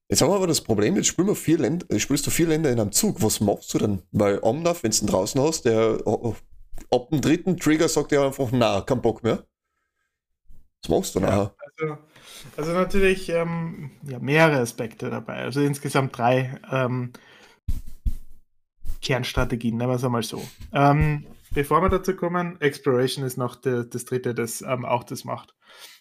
Jetzt 0.08 0.22
haben 0.22 0.30
wir 0.30 0.36
aber 0.36 0.46
das 0.46 0.62
Problem, 0.62 0.96
jetzt 0.96 1.08
spielen 1.08 1.28
wir 1.28 1.36
vier 1.36 1.58
Länder, 1.58 1.86
äh, 1.90 1.98
spielst 1.98 2.26
du 2.26 2.30
vier 2.30 2.48
Länder 2.48 2.70
in 2.70 2.80
einem 2.80 2.92
Zug. 2.92 3.22
Was 3.22 3.40
machst 3.40 3.72
du 3.74 3.78
dann? 3.78 4.02
Weil 4.10 4.38
Omnaf, 4.42 4.82
wenn 4.82 4.90
du 4.90 4.98
ihn 4.98 5.06
draußen 5.06 5.40
hast, 5.40 5.64
der 5.66 5.98
ab 6.90 7.10
dem 7.10 7.20
dritten 7.20 7.58
Trigger 7.58 7.88
sagt 7.88 8.12
er 8.12 8.24
einfach, 8.24 8.48
na, 8.52 8.80
kein 8.80 9.02
Bock 9.02 9.22
mehr. 9.22 9.44
Was 10.82 10.88
machst 10.88 11.14
du 11.14 11.20
ja, 11.20 11.26
nachher? 11.26 11.54
Also 11.78 11.98
also 12.56 12.72
natürlich 12.72 13.28
ähm, 13.28 13.90
ja, 14.02 14.18
mehrere 14.18 14.60
Aspekte 14.60 15.10
dabei. 15.10 15.36
Also 15.36 15.60
insgesamt 15.60 16.16
drei 16.16 16.60
ähm, 16.70 17.12
Kernstrategien, 19.00 19.78
wir 19.78 19.88
es 19.88 20.04
einmal 20.04 20.22
so. 20.22 20.42
Ähm, 20.72 21.26
bevor 21.50 21.82
wir 21.82 21.88
dazu 21.88 22.14
kommen, 22.14 22.60
Exploration 22.60 23.24
ist 23.24 23.36
noch 23.36 23.56
de, 23.56 23.88
das 23.88 24.04
dritte, 24.04 24.34
das 24.34 24.62
ähm, 24.62 24.84
auch 24.84 25.04
das 25.04 25.24
macht. 25.24 25.54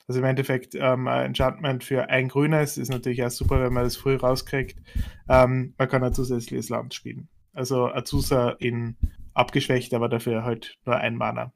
Also 0.07 0.21
im 0.21 0.25
Endeffekt, 0.25 0.73
ähm, 0.75 1.07
Enchantment 1.07 1.83
für 1.83 2.09
ein 2.09 2.29
grünes 2.29 2.77
ist 2.77 2.89
natürlich 2.89 3.23
auch 3.23 3.29
super, 3.29 3.61
wenn 3.61 3.73
man 3.73 3.83
das 3.83 3.97
früh 3.97 4.15
rauskriegt. 4.15 4.79
Ähm, 5.27 5.73
man 5.77 5.89
kann 5.89 6.03
ein 6.03 6.13
zusätzliches 6.13 6.69
Land 6.69 6.93
spielen. 6.93 7.27
Also 7.53 7.87
Azusa 7.87 8.51
in 8.51 8.95
abgeschwächt, 9.33 9.93
aber 9.93 10.09
dafür 10.09 10.43
halt 10.43 10.77
nur 10.85 10.95
ein 10.95 11.15
Mana. 11.15 11.51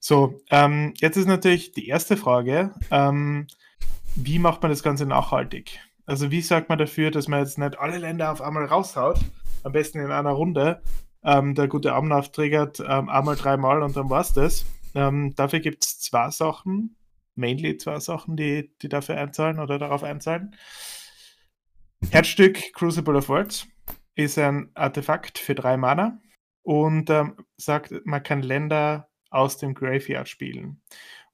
So, 0.00 0.40
ähm, 0.50 0.94
jetzt 0.98 1.16
ist 1.16 1.26
natürlich 1.26 1.72
die 1.72 1.88
erste 1.88 2.16
Frage, 2.16 2.74
ähm, 2.90 3.46
wie 4.14 4.38
macht 4.38 4.62
man 4.62 4.70
das 4.70 4.82
Ganze 4.82 5.06
nachhaltig? 5.06 5.78
Also 6.06 6.30
wie 6.30 6.40
sagt 6.40 6.68
man 6.68 6.78
dafür, 6.78 7.10
dass 7.10 7.28
man 7.28 7.40
jetzt 7.40 7.58
nicht 7.58 7.78
alle 7.78 7.98
Länder 7.98 8.32
auf 8.32 8.40
einmal 8.40 8.64
raushaut, 8.64 9.18
am 9.62 9.72
besten 9.72 9.98
in 10.00 10.10
einer 10.10 10.30
Runde, 10.30 10.82
ähm, 11.24 11.54
der 11.54 11.68
gute 11.68 11.92
Amnaf 11.94 12.30
triggert 12.30 12.80
ähm, 12.80 13.08
einmal, 13.08 13.36
dreimal 13.36 13.82
und 13.82 13.96
dann 13.96 14.10
war 14.10 14.20
es 14.20 14.32
das. 14.32 14.64
Ähm, 14.94 15.34
dafür 15.34 15.60
gibt 15.60 15.84
es 15.84 15.98
zwei 15.98 16.30
Sachen, 16.30 16.96
mainly 17.36 17.76
zwei 17.76 17.98
Sachen, 18.00 18.36
die, 18.36 18.72
die 18.82 18.88
dafür 18.88 19.16
einzahlen 19.16 19.58
oder 19.58 19.78
darauf 19.78 20.02
einzahlen. 20.02 20.56
Herzstück 22.10 22.72
Crucible 22.72 23.16
of 23.16 23.28
Words 23.28 23.66
ist 24.14 24.38
ein 24.38 24.70
Artefakt 24.74 25.38
für 25.38 25.54
drei 25.54 25.76
Mana 25.76 26.20
und 26.62 27.10
ähm, 27.10 27.36
sagt, 27.56 27.94
man 28.04 28.22
kann 28.22 28.42
Länder 28.42 29.08
aus 29.30 29.58
dem 29.58 29.74
Graveyard 29.74 30.28
spielen. 30.28 30.80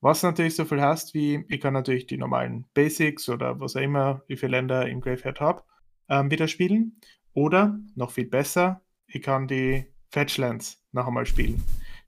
Was 0.01 0.23
natürlich 0.23 0.57
so 0.57 0.65
viel 0.65 0.81
heißt, 0.81 1.15
wie 1.15 1.45
ich 1.49 1.61
kann 1.61 1.75
natürlich 1.75 2.07
die 2.07 2.19
normalen 2.19 2.67
Basics 2.75 3.29
oder 3.29 3.61
was 3.61 3.77
auch 3.77 3.81
immer, 3.81 4.23
wie 4.27 4.37
viele 4.37 4.53
Länder 4.53 4.89
im 4.89 5.01
Graveyard 5.01 5.41
habe, 5.41 5.63
ähm, 6.09 6.31
wieder 6.31 6.49
spielen. 6.49 7.01
Oder, 7.35 7.79
noch 7.95 8.11
viel 8.11 8.27
besser, 8.27 8.83
ich 9.07 9.23
kann 9.23 9.47
die 9.47 9.87
Fetchlands 10.11 10.85
noch 10.93 11.07
einmal 11.07 11.25
spielen, 11.25 11.63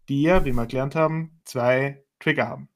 die 0.09 0.23
ja, 0.23 0.45
wie 0.45 0.53
wir 0.53 0.67
gelernt 0.67 0.95
haben, 0.95 1.41
zwei 1.45 2.05
Trigger 2.19 2.49
haben. 2.49 2.69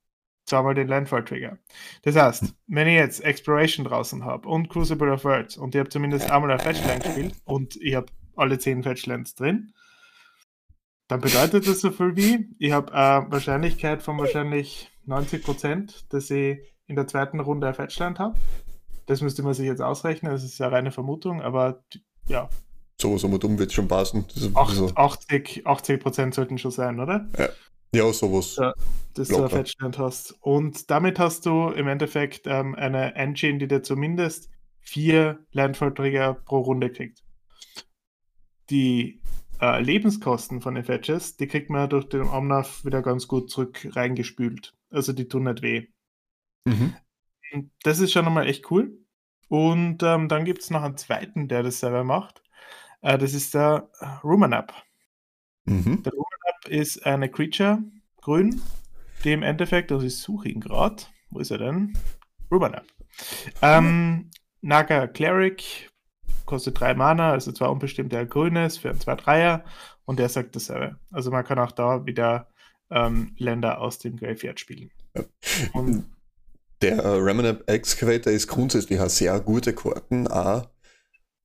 Zweimal 0.48 0.74
den 0.74 0.88
Landfall-Trigger. 0.88 1.58
Das 2.02 2.16
heißt, 2.16 2.54
wenn 2.68 2.88
ich 2.88 2.94
jetzt 2.94 3.22
Exploration 3.22 3.84
draußen 3.84 4.24
habe 4.24 4.48
und 4.48 4.70
Crucible 4.70 5.12
of 5.12 5.22
Words 5.24 5.58
und 5.58 5.74
ich 5.74 5.78
habe 5.78 5.90
zumindest 5.90 6.30
einmal 6.30 6.50
ein 6.50 6.58
Fetchland 6.58 7.02
gespielt 7.02 7.34
und 7.44 7.76
ich 7.76 7.94
habe 7.94 8.06
alle 8.34 8.58
zehn 8.58 8.82
Fetchlands 8.82 9.34
drin, 9.34 9.74
dann 11.06 11.20
bedeutet 11.20 11.68
das 11.68 11.80
so 11.80 11.90
viel 11.90 12.16
wie, 12.16 12.48
ich 12.58 12.72
habe 12.72 12.94
eine 12.94 13.30
Wahrscheinlichkeit 13.30 14.02
von 14.02 14.16
wahrscheinlich 14.16 14.90
90 15.04 15.44
Prozent, 15.44 16.06
dass 16.14 16.30
ich 16.30 16.60
in 16.86 16.96
der 16.96 17.06
zweiten 17.06 17.40
Runde 17.40 17.68
ein 17.68 17.74
Fettstand 17.74 18.18
habe. 18.18 18.38
Das 19.04 19.20
müsste 19.20 19.42
man 19.42 19.52
sich 19.52 19.66
jetzt 19.66 19.82
ausrechnen, 19.82 20.32
das 20.32 20.44
ist 20.44 20.58
ja 20.58 20.68
reine 20.68 20.92
Vermutung, 20.92 21.42
aber 21.42 21.84
ja. 22.26 22.48
So, 22.98 23.18
so 23.18 23.28
mit 23.28 23.44
um 23.44 23.58
wird 23.58 23.68
es 23.68 23.74
schon 23.74 23.86
passen. 23.86 24.24
80, 24.94 25.66
80 25.66 26.00
Prozent 26.00 26.34
sollten 26.34 26.56
schon 26.56 26.70
sein, 26.70 27.00
oder? 27.00 27.28
Ja, 27.38 27.48
ja 27.94 28.12
sowas. 28.12 28.56
Ja, 28.56 28.74
dass 29.14 29.30
locker. 29.30 29.44
du 29.44 29.48
Fettstand 29.56 29.98
hast. 29.98 30.36
Und 30.40 30.90
damit 30.90 31.18
hast 31.18 31.46
du 31.46 31.68
im 31.70 31.88
Endeffekt 31.88 32.46
ähm, 32.46 32.74
eine 32.74 33.14
Engine, 33.14 33.58
die 33.58 33.68
dir 33.68 33.82
zumindest 33.82 34.50
vier 34.80 35.44
Landfall-Trigger 35.52 36.34
pro 36.34 36.58
Runde 36.60 36.90
kriegt. 36.90 37.22
Die 38.70 39.20
äh, 39.60 39.82
Lebenskosten 39.82 40.60
von 40.60 40.74
den 40.74 40.84
Fetches, 40.84 41.36
die 41.36 41.46
kriegt 41.46 41.70
man 41.70 41.88
durch 41.88 42.08
den 42.08 42.22
Omnaf 42.22 42.84
wieder 42.84 43.02
ganz 43.02 43.28
gut 43.28 43.50
zurück 43.50 43.88
reingespült. 43.92 44.74
Also 44.90 45.12
die 45.12 45.28
tun 45.28 45.44
nicht 45.44 45.62
weh. 45.62 45.88
Mhm. 46.64 46.94
Das 47.82 47.98
ist 47.98 48.12
schon 48.12 48.26
einmal 48.26 48.46
echt 48.46 48.70
cool. 48.70 48.98
Und 49.48 50.02
ähm, 50.02 50.28
dann 50.28 50.44
gibt 50.44 50.62
es 50.62 50.70
noch 50.70 50.82
einen 50.82 50.96
zweiten, 50.96 51.48
der 51.48 51.62
das 51.62 51.80
selber 51.80 52.04
macht. 52.04 52.42
Äh, 53.00 53.18
das 53.18 53.34
ist 53.34 53.54
der 53.54 53.90
Rumanap. 54.22 54.74
Mhm. 55.64 56.02
Der 56.02 56.12
Rumanap 56.12 56.37
ist 56.68 57.04
eine 57.06 57.28
Creature, 57.30 57.82
grün, 58.20 58.60
die 59.24 59.32
im 59.32 59.42
Endeffekt, 59.42 59.92
also 59.92 60.06
ich 60.06 60.16
suche 60.16 60.48
ihn 60.48 60.60
gerade. 60.60 61.02
Wo 61.30 61.40
ist 61.40 61.50
er 61.50 61.58
denn? 61.58 61.96
Rumanap. 62.50 62.84
Ähm, 63.62 64.30
Naga 64.60 65.06
Cleric 65.06 65.90
kostet 66.46 66.80
drei 66.80 66.94
Mana, 66.94 67.32
also 67.32 67.52
zwar 67.52 67.70
unbestimmt 67.70 68.12
der 68.12 68.26
grünes 68.26 68.78
für 68.78 68.90
ein 68.90 68.98
2-3er 68.98 69.62
und 70.04 70.18
der 70.18 70.28
sagt 70.28 70.56
dasselbe. 70.56 70.96
Also 71.12 71.30
man 71.30 71.44
kann 71.44 71.58
auch 71.58 71.72
da 71.72 72.06
wieder 72.06 72.48
ähm, 72.90 73.34
Länder 73.36 73.80
aus 73.80 73.98
dem 73.98 74.16
Graveyard 74.16 74.58
spielen. 74.58 74.90
Und 75.72 76.06
der 76.80 76.98
äh, 76.98 77.08
Remnant 77.08 77.68
Excavator 77.68 78.32
ist 78.32 78.48
grundsätzlich 78.48 78.98
eine 78.98 79.10
sehr 79.10 79.38
gute 79.40 79.74
Karten, 79.74 80.26
auch, 80.28 80.68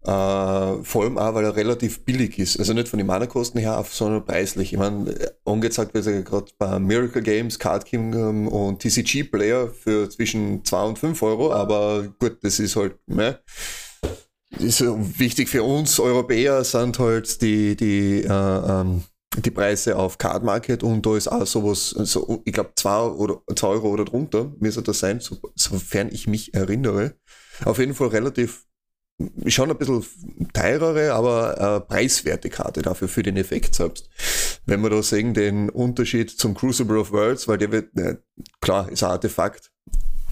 äh, 0.05 0.83
vor 0.83 1.03
allem 1.03 1.17
auch, 1.17 1.33
weil 1.33 1.45
er 1.45 1.55
relativ 1.55 2.03
billig 2.03 2.38
ist. 2.38 2.60
Also 2.60 2.74
nicht 2.74 2.89
von 2.89 2.98
den 2.98 3.07
Mana-Kosten 3.07 3.60
her, 3.60 3.83
sondern 3.89 4.25
preislich. 4.25 4.74
Ich 4.74 4.79
meine, 4.79 5.12
äh, 5.12 5.31
angezeigt 5.45 5.93
wird 5.93 6.05
er 6.07 6.22
gerade 6.24 6.51
bei 6.57 6.79
Miracle 6.79 7.22
Games, 7.22 7.57
Card 7.57 7.86
Kingdom 7.86 8.48
und 8.48 8.79
TCG 8.81 9.24
Player 9.24 9.69
für 9.69 10.10
zwischen 10.10 10.63
2 10.65 10.83
und 10.83 11.00
5 11.00 11.22
Euro, 11.24 11.53
aber 11.53 12.03
gut, 12.19 12.38
das 12.41 12.60
ist 12.60 12.75
halt, 12.75 12.95
ne? 13.07 13.39
ist 14.60 14.81
wichtig 14.81 15.50
für 15.50 15.63
uns 15.63 16.00
Europäer 16.00 16.63
sind 16.63 17.00
halt 17.00 17.41
die, 17.41 17.75
die, 17.75 18.24
äh, 18.24 18.27
ähm, 18.27 19.03
die 19.38 19.51
Preise 19.51 19.98
auf 19.98 20.17
Card 20.17 20.43
Market 20.43 20.83
und 20.83 21.05
da 21.05 21.17
ist 21.17 21.27
auch 21.27 21.48
sowas, 21.48 21.89
so, 21.89 22.41
ich 22.45 22.53
glaube, 22.53 22.74
2 22.75 23.01
oder 23.07 23.41
zwei 23.55 23.69
Euro 23.69 23.89
oder 23.89 24.05
drunter 24.05 24.51
müsste 24.60 24.83
das 24.83 25.00
sein, 25.00 25.19
so, 25.19 25.38
sofern 25.55 26.10
ich 26.12 26.27
mich 26.27 26.53
erinnere. 26.53 27.15
Auf 27.65 27.79
jeden 27.79 27.95
Fall 27.95 28.10
relativ 28.10 28.65
schon 29.47 29.69
ein 29.69 29.77
bisschen 29.77 30.05
teurere, 30.53 31.13
aber 31.13 31.57
äh, 31.57 31.79
preiswerte 31.81 32.49
Karte 32.49 32.81
dafür 32.81 33.07
für 33.07 33.23
den 33.23 33.37
Effekt 33.37 33.75
selbst. 33.75 34.09
Wenn 34.65 34.81
wir 34.81 34.89
da 34.89 35.03
sehen, 35.03 35.33
den 35.33 35.69
Unterschied 35.69 36.29
zum 36.31 36.53
Crucible 36.53 36.99
of 36.99 37.11
Worlds, 37.11 37.47
weil 37.47 37.57
der 37.57 37.71
wird, 37.71 37.95
äh, 37.97 38.17
klar, 38.61 38.89
ist 38.89 39.03
ein 39.03 39.11
Artefakt, 39.11 39.71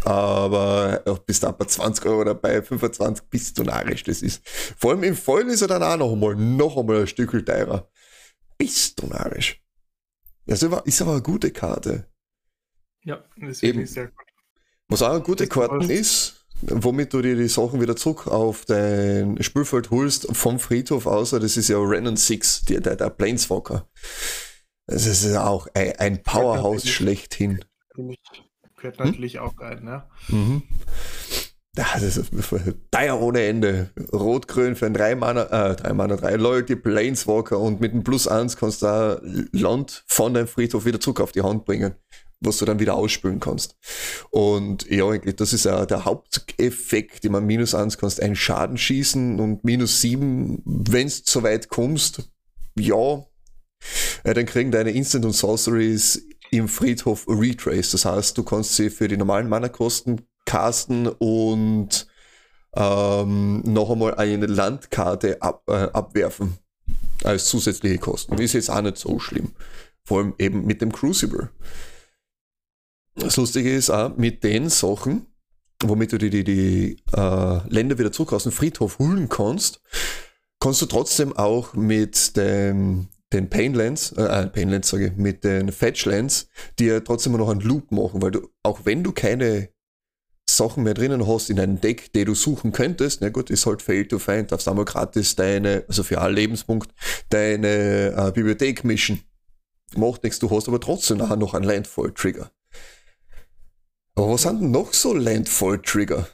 aber 0.03 1.01
auch 1.05 1.19
bis 1.19 1.39
da 1.39 1.51
bei 1.51 1.65
20 1.65 2.05
Euro 2.05 2.23
dabei, 2.23 2.61
25 2.61 3.27
bist 3.29 3.57
du 3.57 3.63
narrisch, 3.63 4.03
das 4.03 4.21
ist. 4.21 4.41
Vor 4.77 4.91
allem 4.91 5.03
im 5.03 5.15
Vollen 5.15 5.49
ist 5.49 5.61
er 5.61 5.67
dann 5.67 5.83
auch 5.83 5.97
noch 5.97 6.11
einmal, 6.13 6.35
noch 6.35 6.77
einmal 6.77 7.01
ein 7.01 7.07
Stück 7.07 7.31
teurer. 7.45 7.89
Bist 8.57 9.01
du 9.01 9.07
narrisch. 9.07 9.61
Das 10.45 10.63
ist 10.63 11.01
aber 11.01 11.11
eine 11.11 11.21
gute 11.21 11.51
Karte. 11.51 12.07
Ja, 13.03 13.23
das 13.37 13.51
ist 13.51 13.63
Eben. 13.63 13.85
sehr 13.85 14.07
gut. 14.07 14.25
Was 14.87 15.01
auch 15.01 15.11
eine 15.11 15.21
gute 15.21 15.47
Karte 15.47 15.91
ist, 15.91 16.40
womit 16.61 17.13
du 17.13 17.21
dir 17.21 17.35
die 17.35 17.47
Sachen 17.47 17.81
wieder 17.81 17.95
zurück 17.95 18.27
auf 18.27 18.65
dein 18.65 19.41
Spielfeld 19.41 19.91
holst 19.91 20.27
vom 20.35 20.59
Friedhof, 20.59 21.05
außer 21.05 21.39
das 21.39 21.57
ist 21.57 21.69
ja 21.69 21.77
Renan 21.79 22.17
6, 22.17 22.65
der, 22.65 22.81
der, 22.81 22.95
der 22.95 23.09
Planeswalker. 23.09 23.87
Das 24.87 25.05
ist 25.05 25.25
ja 25.25 25.45
auch 25.45 25.67
ein, 25.73 25.93
ein 25.97 26.23
Powerhouse 26.23 26.87
schlechthin. 26.87 27.63
Gehört 28.75 28.99
natürlich 28.99 29.35
hm? 29.35 29.41
auch 29.41 29.59
rein, 29.59 29.83
ne? 29.83 30.03
Mhm. 30.27 30.63
Das 31.73 32.03
ist 32.03 32.31
teuer 32.91 33.21
ohne 33.21 33.43
Ende. 33.43 33.91
Rot-Grün 34.11 34.75
für 34.75 34.87
ein 34.87 34.93
3 34.93 35.15
Mana, 35.15 35.71
äh, 35.71 35.75
3 35.77 35.93
Mana, 35.93 36.17
3 36.17 36.35
Loyalty 36.35 36.75
Planeswalker 36.75 37.57
und 37.57 37.79
mit 37.79 37.93
einem 37.93 38.03
Plus 38.03 38.27
1 38.27 38.57
kannst 38.57 38.81
du 38.81 38.87
da 38.87 39.21
Land 39.53 40.03
von 40.07 40.33
deinem 40.33 40.47
Friedhof 40.47 40.85
wieder 40.85 40.99
zurück 40.99 41.21
auf 41.21 41.31
die 41.31 41.43
Hand 41.43 41.63
bringen, 41.63 41.95
was 42.41 42.57
du 42.57 42.65
dann 42.65 42.79
wieder 42.79 42.95
ausspülen 42.95 43.39
kannst. 43.39 43.77
Und 44.31 44.89
ja, 44.89 45.07
eigentlich, 45.07 45.35
das 45.35 45.53
ist 45.53 45.65
ja 45.65 45.85
der 45.85 46.05
Haupteffekt, 46.05 47.23
den 47.23 47.31
man 47.31 47.45
minus 47.45 47.73
1 47.73 47.97
kannst 47.97 48.21
einen 48.21 48.35
Schaden 48.35 48.77
schießen 48.77 49.39
und 49.39 49.63
minus 49.63 50.01
7, 50.01 50.61
wenn 50.65 51.07
du 51.07 51.13
so 51.23 51.43
weit 51.43 51.69
kommst, 51.69 52.29
ja, 52.77 53.25
äh, 54.23 54.33
dann 54.33 54.45
kriegen 54.45 54.71
deine 54.71 54.91
Instant 54.91 55.25
und 55.25 55.33
Sorceries 55.33 56.27
im 56.51 56.67
Friedhof 56.67 57.25
Retrace. 57.27 57.91
Das 57.91 58.05
heißt, 58.05 58.37
du 58.37 58.43
kannst 58.43 58.75
sie 58.75 58.89
für 58.89 59.07
die 59.07 59.17
normalen 59.17 59.47
Mana-Kosten 59.47 60.21
casten 60.45 61.07
und 61.07 62.07
ähm, 62.75 63.61
noch 63.61 63.91
einmal 63.91 64.15
eine 64.15 64.47
Landkarte 64.47 65.41
ab, 65.41 65.63
äh, 65.67 65.89
abwerfen 65.93 66.57
als 67.23 67.45
zusätzliche 67.45 67.99
Kosten. 67.99 68.37
Ist 68.39 68.53
jetzt 68.53 68.69
auch 68.69 68.81
nicht 68.81 68.97
so 68.97 69.19
schlimm. 69.19 69.51
Vor 70.03 70.19
allem 70.19 70.33
eben 70.39 70.65
mit 70.65 70.81
dem 70.81 70.91
Crucible. 70.91 71.49
Das 73.15 73.37
Lustige 73.37 73.75
ist 73.75 73.89
auch, 73.89 74.15
mit 74.17 74.43
den 74.43 74.69
Sachen 74.69 75.27
womit 75.83 76.11
du 76.11 76.17
die, 76.17 76.29
die, 76.29 76.43
die 76.43 76.97
äh, 77.15 77.67
Länder 77.67 77.97
wieder 77.97 78.11
zurück 78.11 78.33
aus 78.33 78.43
dem 78.43 78.51
Friedhof 78.51 78.99
holen 78.99 79.29
kannst, 79.29 79.81
kannst 80.59 80.81
du 80.81 80.85
trotzdem 80.85 81.35
auch 81.35 81.73
mit 81.73 82.37
dem, 82.37 83.07
den 83.33 83.49
Painlands, 83.49 84.11
äh, 84.13 84.23
äh 84.23 84.47
Painlands 84.47 84.89
sage 84.89 85.07
ich, 85.07 85.15
mit 85.15 85.43
den 85.43 85.71
Fetchlands, 85.71 86.49
ja 86.79 86.99
trotzdem 86.99 87.33
noch 87.33 87.49
einen 87.49 87.61
Loop 87.61 87.91
machen, 87.91 88.21
weil 88.21 88.31
du, 88.31 88.47
auch 88.63 88.81
wenn 88.83 89.03
du 89.03 89.11
keine 89.11 89.69
Sachen 90.49 90.83
mehr 90.83 90.93
drinnen 90.93 91.27
hast 91.27 91.49
in 91.49 91.59
einem 91.59 91.79
Deck, 91.79 92.11
die 92.13 92.25
du 92.25 92.35
suchen 92.35 92.71
könntest, 92.71 93.21
na 93.21 93.29
gut, 93.29 93.49
ist 93.49 93.65
halt 93.65 93.81
fail 93.81 94.05
to 94.05 94.19
find, 94.19 94.51
darfst 94.51 94.67
einmal 94.67 94.85
gratis 94.85 95.35
deine, 95.35 95.85
also 95.87 96.03
für 96.03 96.19
alle 96.19 96.35
Lebenspunkt, 96.35 96.93
deine 97.29 98.13
äh, 98.17 98.31
Bibliothek 98.33 98.83
mischen. 98.83 99.21
Macht 99.95 100.23
nichts, 100.23 100.39
du 100.39 100.49
hast 100.49 100.67
aber 100.67 100.79
trotzdem 100.79 101.17
nachher 101.17 101.35
noch 101.35 101.53
einen 101.53 101.65
Landfall-Trigger. 101.65 102.51
Aber 104.15 104.33
was 104.33 104.43
sind 104.43 104.61
denn 104.61 104.71
noch 104.71 104.93
so 104.93 105.13
Landfall-Trigger, 105.13 106.27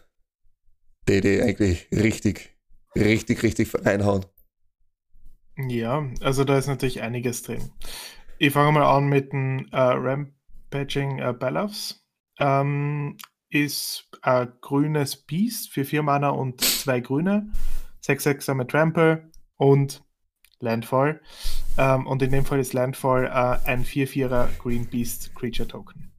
die 1.07 1.21
die 1.21 1.41
eigentlich 1.41 1.87
richtig, 1.91 2.57
richtig, 2.95 3.43
richtig 3.43 3.73
reinhauen? 3.85 4.25
Ja, 5.57 6.07
also 6.21 6.43
da 6.43 6.57
ist 6.57 6.67
natürlich 6.67 7.01
einiges 7.01 7.43
drin. 7.43 7.71
Ich 8.39 8.53
fange 8.53 8.71
mal 8.71 8.85
an 8.85 9.07
mit 9.07 9.33
dem 9.33 9.67
äh, 9.71 9.77
Rampaging 9.79 11.19
äh, 11.19 11.33
Balafs. 11.33 12.03
Ähm, 12.39 13.17
ist 13.49 14.09
ein 14.21 14.53
grünes 14.61 15.15
Beast 15.15 15.71
für 15.71 15.85
vier 15.85 16.03
Mana 16.03 16.29
und 16.29 16.61
zwei 16.61 16.99
grüne. 16.99 17.51
6-6er 18.03 18.53
mit 18.53 18.69
Trample 18.69 19.31
und 19.55 20.03
Landfall. 20.59 21.21
Ähm, 21.77 22.05
und 22.05 22.21
in 22.21 22.31
dem 22.31 22.45
Fall 22.45 22.59
ist 22.59 22.73
Landfall 22.73 23.25
äh, 23.25 23.67
ein 23.67 23.83
4-4er 23.85 24.47
Green 24.59 24.85
Beast 24.87 25.33
Creature 25.35 25.67
Token. 25.67 26.11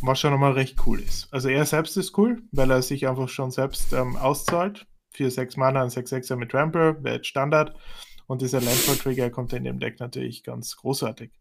Was 0.00 0.20
schon 0.20 0.32
einmal 0.32 0.52
recht 0.52 0.86
cool 0.86 1.00
ist. 1.00 1.32
Also 1.32 1.48
er 1.48 1.66
selbst 1.66 1.96
ist 1.96 2.16
cool, 2.18 2.42
weil 2.52 2.70
er 2.70 2.82
sich 2.82 3.08
einfach 3.08 3.28
schon 3.28 3.50
selbst 3.50 3.92
ähm, 3.92 4.16
auszahlt. 4.16 4.86
Für 5.10 5.30
6 5.30 5.56
Mana 5.56 5.82
und 5.82 5.90
6-6er 5.90 6.36
mit 6.36 6.50
Trample, 6.50 7.02
wäre 7.02 7.16
jetzt 7.16 7.26
Standard. 7.26 7.74
Und 8.26 8.42
dieser 8.42 8.60
Landfall-Trigger 8.60 9.30
kommt 9.30 9.52
in 9.54 9.64
dem 9.64 9.80
Deck 9.80 9.98
natürlich 10.00 10.44
ganz 10.44 10.76
großartig. 10.76 11.32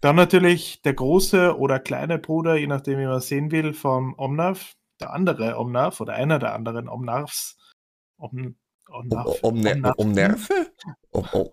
Dann 0.00 0.16
natürlich 0.16 0.82
der 0.82 0.94
große 0.94 1.58
oder 1.58 1.78
kleine 1.78 2.18
Bruder, 2.18 2.56
je 2.56 2.66
nachdem, 2.66 2.98
wie 2.98 3.06
man 3.06 3.20
sehen 3.20 3.50
will, 3.50 3.72
vom 3.72 4.14
Omnav, 4.18 4.74
der 5.00 5.12
andere 5.12 5.58
Omnav 5.58 6.00
oder 6.00 6.14
einer 6.14 6.38
der 6.38 6.54
anderen 6.54 6.88
Omnavs. 6.88 7.58
Om, 8.18 8.56
Omnav, 8.88 9.26
um, 9.42 9.56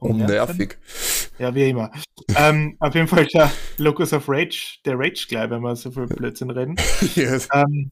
um, 0.02 0.18
Ja, 1.40 1.54
wie 1.54 1.70
immer. 1.70 1.92
ähm, 2.36 2.76
auf 2.80 2.96
jeden 2.96 3.08
Fall 3.08 3.26
der 3.28 3.52
Locus 3.78 4.14
of 4.14 4.28
Rage, 4.28 4.80
der 4.86 4.98
Rage 4.98 5.28
gleich, 5.30 5.50
wenn 5.50 5.62
wir 5.62 5.76
so 5.76 5.92
viel 5.92 6.08
Blödsinn 6.08 6.50
reden. 6.50 6.76
yes. 7.16 7.48
ähm, 7.54 7.92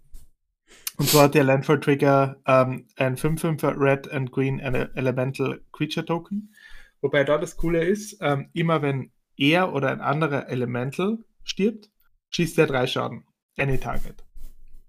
und 0.97 1.09
zwar 1.09 1.23
hat 1.23 1.35
der 1.35 1.43
Landfall 1.43 1.79
Trigger 1.79 2.37
ähm, 2.47 2.87
ein 2.95 3.17
5-5er 3.17 3.77
Red 3.77 4.11
and 4.11 4.31
Green 4.31 4.59
Elemental 4.59 5.61
Creature 5.71 6.05
Token. 6.05 6.53
Wobei 7.01 7.23
da 7.23 7.37
das 7.37 7.57
Coole 7.57 7.83
ist, 7.83 8.17
ähm, 8.21 8.49
immer 8.53 8.81
wenn 8.81 9.11
er 9.37 9.73
oder 9.73 9.91
ein 9.91 10.01
anderer 10.01 10.49
Elemental 10.49 11.19
stirbt, 11.43 11.91
schießt 12.29 12.57
er 12.57 12.67
drei 12.67 12.87
Schaden. 12.87 13.25
Any 13.57 13.77
Target. 13.77 14.23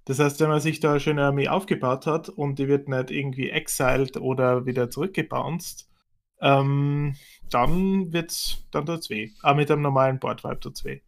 Das 0.07 0.19
heißt, 0.21 0.41
wenn 0.41 0.49
man 0.49 0.61
sich 0.61 0.81
da 0.81 0.93
eine 0.93 1.01
schöne 1.01 1.25
Armee 1.25 1.49
aufgebaut 1.49 2.07
hat 2.07 2.29
und 2.29 2.59
die 2.59 2.69
wird 2.69 2.89
nicht 2.89 3.11
irgendwie 3.11 3.51
exiled 3.51 4.17
oder 4.17 4.65
wieder 4.65 4.89
zurückgebounced, 4.89 5.89
ähm, 6.41 7.17
dann 7.51 8.13
wird's, 8.13 8.67
dann 8.71 8.87
tut's 8.87 9.11
weh. 9.11 9.31
Aber 9.43 9.57
mit 9.57 9.71
einem 9.71 9.83
normalen 9.83 10.19
Boardwipe 10.19 10.61
tut's 10.61 10.85
weh. 10.85 11.01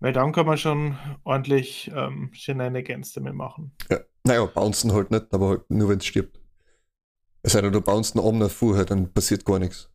Weil 0.00 0.12
dann 0.12 0.32
kann 0.32 0.46
man 0.46 0.56
schon 0.56 0.96
ordentlich 1.24 1.90
ähm, 1.94 2.30
Shenanigans 2.32 3.12
damit 3.12 3.34
machen. 3.34 3.72
Ja, 3.90 4.00
naja, 4.24 4.46
bouncen 4.46 4.92
halt 4.92 5.10
nicht, 5.10 5.32
aber 5.32 5.48
halt 5.48 5.70
nur 5.70 5.88
wenn 5.90 5.98
es 5.98 6.06
stirbt. 6.06 6.40
Es 7.42 7.52
sei 7.52 7.60
denn, 7.60 7.72
du 7.72 7.80
bounst 7.80 8.16
einen 8.16 8.24
Omna 8.24 8.48
vorher, 8.48 8.84
dann 8.84 9.12
passiert 9.12 9.44
gar 9.44 9.58
nichts. 9.58 9.90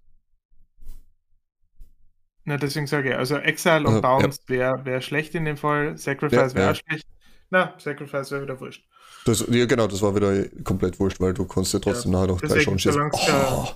Na, 2.44 2.58
deswegen 2.58 2.86
sage 2.86 3.10
ich, 3.10 3.16
also 3.16 3.38
Exile 3.38 3.80
und 3.80 3.88
also, 3.88 4.02
Bounce 4.02 4.40
ja. 4.44 4.50
wäre 4.50 4.86
wär 4.86 5.02
schlecht 5.02 5.34
in 5.34 5.46
dem 5.46 5.58
Fall, 5.58 5.98
Sacrifice 5.98 6.54
wäre 6.54 6.68
ja. 6.68 6.76
schlecht. 6.76 7.08
Na, 7.50 7.74
Sacrifice 7.80 8.32
wäre 8.32 8.44
wieder 8.44 8.60
wurscht. 8.60 8.88
Das, 9.26 9.44
ja, 9.50 9.66
genau, 9.66 9.88
das 9.88 10.02
war 10.04 10.16
wieder 10.16 10.48
komplett 10.64 11.00
wurscht, 11.00 11.20
weil 11.20 11.34
du 11.34 11.46
kannst 11.46 11.74
ja 11.74 11.80
trotzdem 11.80 12.12
ja. 12.12 12.20
nachher 12.20 12.34
noch 12.34 12.42
drei 12.42 12.60
Chancen 12.60 12.80
schießen. 12.80 13.12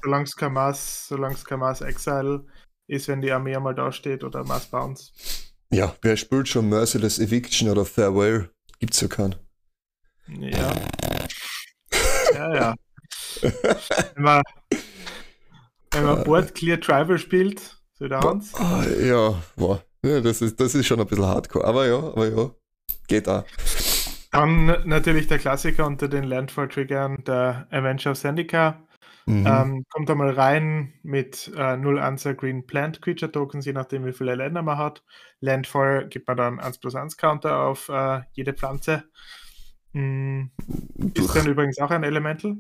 Solange 0.04 0.24
es 0.24 0.36
kein 0.36 0.54
Mass, 0.54 1.08
solange 1.08 1.36
kein 1.44 1.60
Mass 1.60 1.82
Exile 1.82 2.46
ist, 2.88 3.08
wenn 3.08 3.22
die 3.22 3.32
Armee 3.32 3.56
einmal 3.56 3.74
da 3.74 3.92
steht 3.92 4.24
oder 4.24 4.44
Mass 4.44 4.68
Bounce. 4.68 5.12
Ja, 5.72 5.96
wer 6.02 6.18
spielt 6.18 6.48
schon 6.48 6.70
Merciless 6.70 7.20
Eviction 7.20 7.70
oder 7.70 7.86
Farewell? 7.86 8.50
Gibt's 8.80 9.02
ja 9.02 9.08
keinen. 9.08 9.36
Ja. 10.28 10.76
ja, 12.34 12.56
ja. 12.56 12.76
wenn 13.42 14.24
man, 14.24 14.44
wenn 15.92 16.04
man 16.04 16.24
Board 16.24 16.54
Clear 16.56 16.80
Tribal 16.80 17.18
spielt, 17.18 17.78
so 17.94 18.08
der 18.08 18.20
Hans? 18.20 18.54
Ah, 18.56 18.84
ja, 18.86 19.42
boah. 19.56 19.84
ja 20.04 20.22
das, 20.22 20.42
ist, 20.42 20.60
das 20.60 20.76
ist 20.76 20.88
schon 20.88 21.00
ein 21.00 21.08
bisschen 21.08 21.26
hardcore. 21.26 21.66
Aber 21.66 21.88
ja, 21.88 21.98
aber 21.98 22.30
ja, 22.30 22.52
geht 23.08 23.28
auch. 23.28 23.44
Dann 24.32 24.66
natürlich 24.86 25.28
der 25.28 25.40
Klassiker 25.40 25.86
unter 25.86 26.08
den 26.08 26.24
Landfall-Triggern, 26.24 27.24
der 27.26 27.68
Avenger 27.72 28.12
of 28.12 28.20
Zendika. 28.20 28.84
Mhm. 29.26 29.46
Ähm, 29.46 29.86
kommt 29.90 30.10
einmal 30.10 30.32
rein 30.32 30.94
mit 31.04 31.52
äh, 31.56 31.78
0 31.78 32.00
Answer 32.00 32.34
Green 32.34 32.66
Plant 32.66 33.02
Creature 33.02 33.32
Tokens, 33.32 33.66
je 33.66 33.74
nachdem 33.74 34.06
wie 34.06 34.14
viele 34.14 34.36
Länder 34.36 34.62
man 34.62 34.78
hat. 34.78 35.04
Landfall 35.40 36.08
gibt 36.10 36.28
man 36.28 36.38
dann 36.38 36.60
1 36.60 36.80
plus 36.80 36.96
1 36.96 37.18
Counter 37.18 37.60
auf 37.60 37.90
äh, 37.90 38.22
jede 38.34 38.54
Pflanze. 38.54 39.04
Mhm. 39.94 40.52
Ist 41.14 41.36
dann 41.36 41.48
übrigens 41.48 41.80
auch 41.80 41.92
ein 41.92 42.04
Elemental. 42.04 42.58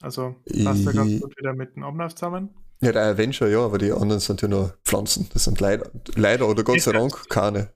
Also 0.00 0.36
passt 0.64 0.86
da 0.86 0.92
ganz 0.92 1.20
gut 1.20 1.36
wieder 1.36 1.54
mit 1.54 1.74
dem 1.76 1.82
Omnav 1.82 2.14
zusammen. 2.14 2.50
Ja, 2.80 2.92
der 2.92 3.06
Avenger, 3.06 3.48
ja, 3.48 3.64
aber 3.64 3.78
die 3.78 3.90
anderen 3.90 4.20
sind 4.20 4.40
ja 4.40 4.48
nur 4.48 4.76
Pflanzen. 4.84 5.28
Das 5.32 5.44
sind 5.44 5.60
leider, 5.60 5.90
leider 6.14 6.48
oder 6.48 6.62
Gott 6.62 6.80
sei 6.80 6.92
Dank 6.92 7.28
keine. 7.28 7.72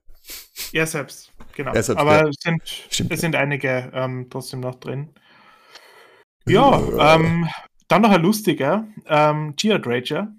Er 0.73 0.87
selbst, 0.87 1.32
genau. 1.53 1.73
Selbst, 1.73 1.91
aber 1.97 2.29
es, 2.29 2.37
sind, 2.41 2.63
es 3.11 3.21
sind 3.21 3.37
einige 3.37 3.91
ähm, 3.95 4.29
trotzdem 4.31 4.61
noch 4.61 4.77
drin. 4.77 5.11
Ja, 6.47 6.81
ja. 6.81 7.15
Ähm, 7.15 7.49
dann 7.89 8.03
noch 8.03 8.11
ein 8.11 8.23
lustiger. 8.23 8.87
Ähm, 9.07 9.55
Geode 9.57 9.87
Rager 9.87 10.33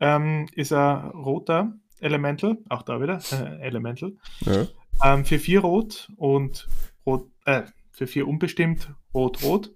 ähm, 0.00 0.48
ist 0.54 0.72
ein 0.72 1.10
roter 1.10 1.72
Elemental, 2.00 2.58
auch 2.68 2.82
da 2.82 3.00
wieder, 3.00 3.20
äh, 3.32 3.60
Elemental. 3.66 4.12
Ja. 4.40 4.66
Ähm, 5.04 5.24
für 5.24 5.38
vier 5.38 5.60
Rot 5.60 6.08
und 6.16 6.68
Rot, 7.06 7.30
äh, 7.44 7.62
für 7.90 8.06
vier 8.06 8.26
unbestimmt, 8.26 8.90
Rot-Rot. 9.14 9.72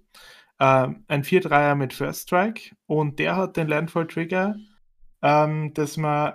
Ähm, 0.59 1.05
ein 1.07 1.23
4-3er 1.23 1.75
mit 1.75 1.93
First 1.93 2.23
Strike 2.23 2.75
und 2.87 3.19
der 3.19 3.35
hat 3.35 3.57
den 3.57 3.67
Landfall 3.67 4.07
Trigger, 4.07 4.55
ähm, 5.21 5.73
dass 5.73 5.97
man 5.97 6.33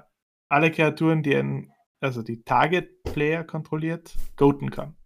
alle 0.48 0.70
Kreaturen, 0.70 1.22
die 1.22 1.34
ein, 1.34 1.72
also 2.02 2.22
die 2.22 2.42
Target 2.42 3.02
Player 3.04 3.44
kontrolliert, 3.44 4.16
goaten 4.36 4.70
kann. 4.70 4.96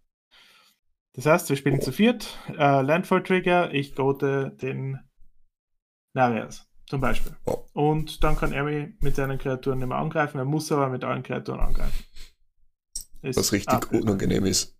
Das 1.13 1.25
heißt, 1.25 1.49
wir 1.49 1.55
spielen 1.55 1.81
zu 1.81 1.91
viert, 1.91 2.37
äh, 2.49 2.81
Landfall 2.81 3.23
Trigger, 3.23 3.73
ich 3.73 3.95
goate 3.95 4.55
den 4.61 4.99
Narias 6.13 6.67
zum 6.85 7.01
Beispiel. 7.01 7.35
Und 7.73 8.23
dann 8.23 8.37
kann 8.37 8.53
er 8.53 8.63
mich 8.63 8.89
mit 9.01 9.15
seinen 9.15 9.37
Kreaturen 9.37 9.79
nicht 9.79 9.87
mehr 9.87 9.97
angreifen, 9.97 10.37
er 10.37 10.45
muss 10.45 10.71
aber 10.71 10.89
mit 10.89 11.03
allen 11.03 11.23
Kreaturen 11.23 11.59
angreifen. 11.59 12.03
Ist 13.23 13.37
Was 13.37 13.51
richtig 13.51 13.91
unangenehm 13.91 14.45
ist. 14.45 14.77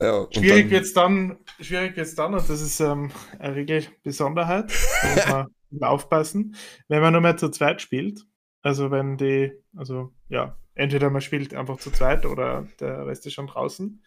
Ja, 0.00 0.26
schwierig 0.30 0.70
wird 0.70 0.84
es 0.84 0.92
dann, 0.94 1.38
schwierig 1.60 1.96
wird's 1.96 2.14
dann, 2.14 2.32
und 2.32 2.48
das 2.48 2.60
ist 2.60 2.78
ähm, 2.80 3.10
eine 3.38 3.56
Regelbesonderheit, 3.56 4.72
da 5.02 5.48
muss 5.70 5.80
man 5.80 5.82
aufpassen, 5.90 6.54
wenn 6.86 7.02
man 7.02 7.12
nur 7.12 7.20
mehr 7.20 7.36
zu 7.36 7.50
zweit 7.50 7.82
spielt. 7.82 8.24
Also 8.68 8.90
wenn 8.90 9.16
die, 9.16 9.50
also 9.74 10.12
ja, 10.28 10.58
entweder 10.74 11.08
man 11.08 11.22
spielt 11.22 11.54
einfach 11.54 11.78
zu 11.78 11.90
zweit 11.90 12.26
oder 12.26 12.68
der 12.80 13.06
Rest 13.06 13.24
ist 13.24 13.32
schon 13.32 13.46
draußen. 13.46 14.02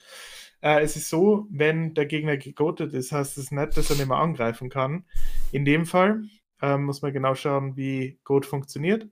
Äh, 0.62 0.84
es 0.84 0.95
ist 0.95 1.10
so, 1.10 1.47
wenn 1.50 1.95
der 1.95 2.06
Gegner 2.06 2.38
gegotet 2.38 2.93
ist, 2.93 3.12
heißt 3.12 3.39
es 3.39 3.45
das 3.45 3.52
nicht, 3.52 3.76
dass 3.76 3.89
er 3.89 3.95
nicht 3.95 4.08
mehr 4.08 4.19
angreifen 4.19 4.69
kann. 4.69 5.04
In 5.52 5.65
dem 5.65 5.88
Fall 5.88 6.26
äh, 6.62 6.78
muss 6.78 7.02
man 7.02 7.12
genau 7.12 7.34
schauen, 7.34 7.76
wie 7.76 8.19
Goat 8.24 8.45
funktioniert. 8.45 9.10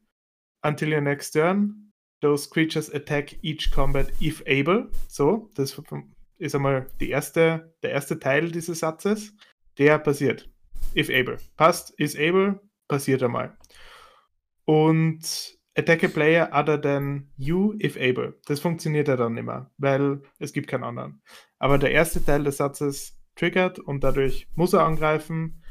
Until 0.61 0.93
your 0.93 1.01
next 1.01 1.31
turn, 1.31 1.93
those 2.21 2.47
creatures 2.47 2.93
attack 2.93 3.35
each 3.41 3.71
combat 3.71 4.11
if 4.21 4.43
able. 4.45 4.91
So, 5.07 5.49
das 5.55 5.81
ist 6.37 6.53
einmal 6.53 6.91
die 6.99 7.09
erste, 7.09 7.73
der 7.81 7.89
erste 7.89 8.19
Teil 8.19 8.51
dieses 8.51 8.81
Satzes, 8.81 9.33
der 9.79 9.97
passiert. 9.97 10.47
If 10.95 11.09
able. 11.09 11.37
Passt, 11.57 11.89
is 11.97 12.15
able, 12.15 12.59
passiert 12.87 13.23
einmal. 13.23 13.57
Und 14.69 15.57
attack 15.75 16.03
a 16.03 16.07
player 16.07 16.47
other 16.53 16.79
than 16.79 17.31
you 17.37 17.73
if 17.81 17.97
able. 17.97 18.35
Das 18.45 18.59
funktioniert 18.59 19.07
ja 19.07 19.15
dann 19.15 19.35
immer, 19.35 19.71
weil 19.79 20.21
es 20.37 20.53
gibt 20.53 20.67
keinen 20.67 20.83
anderen. 20.83 21.23
Aber 21.57 21.79
der 21.79 21.89
erste 21.89 22.23
Teil 22.23 22.43
des 22.43 22.57
Satzes 22.57 23.17
triggert 23.35 23.79
und 23.79 24.03
dadurch 24.03 24.47
muss 24.53 24.73
er 24.73 24.85
angreifen. 24.85 25.63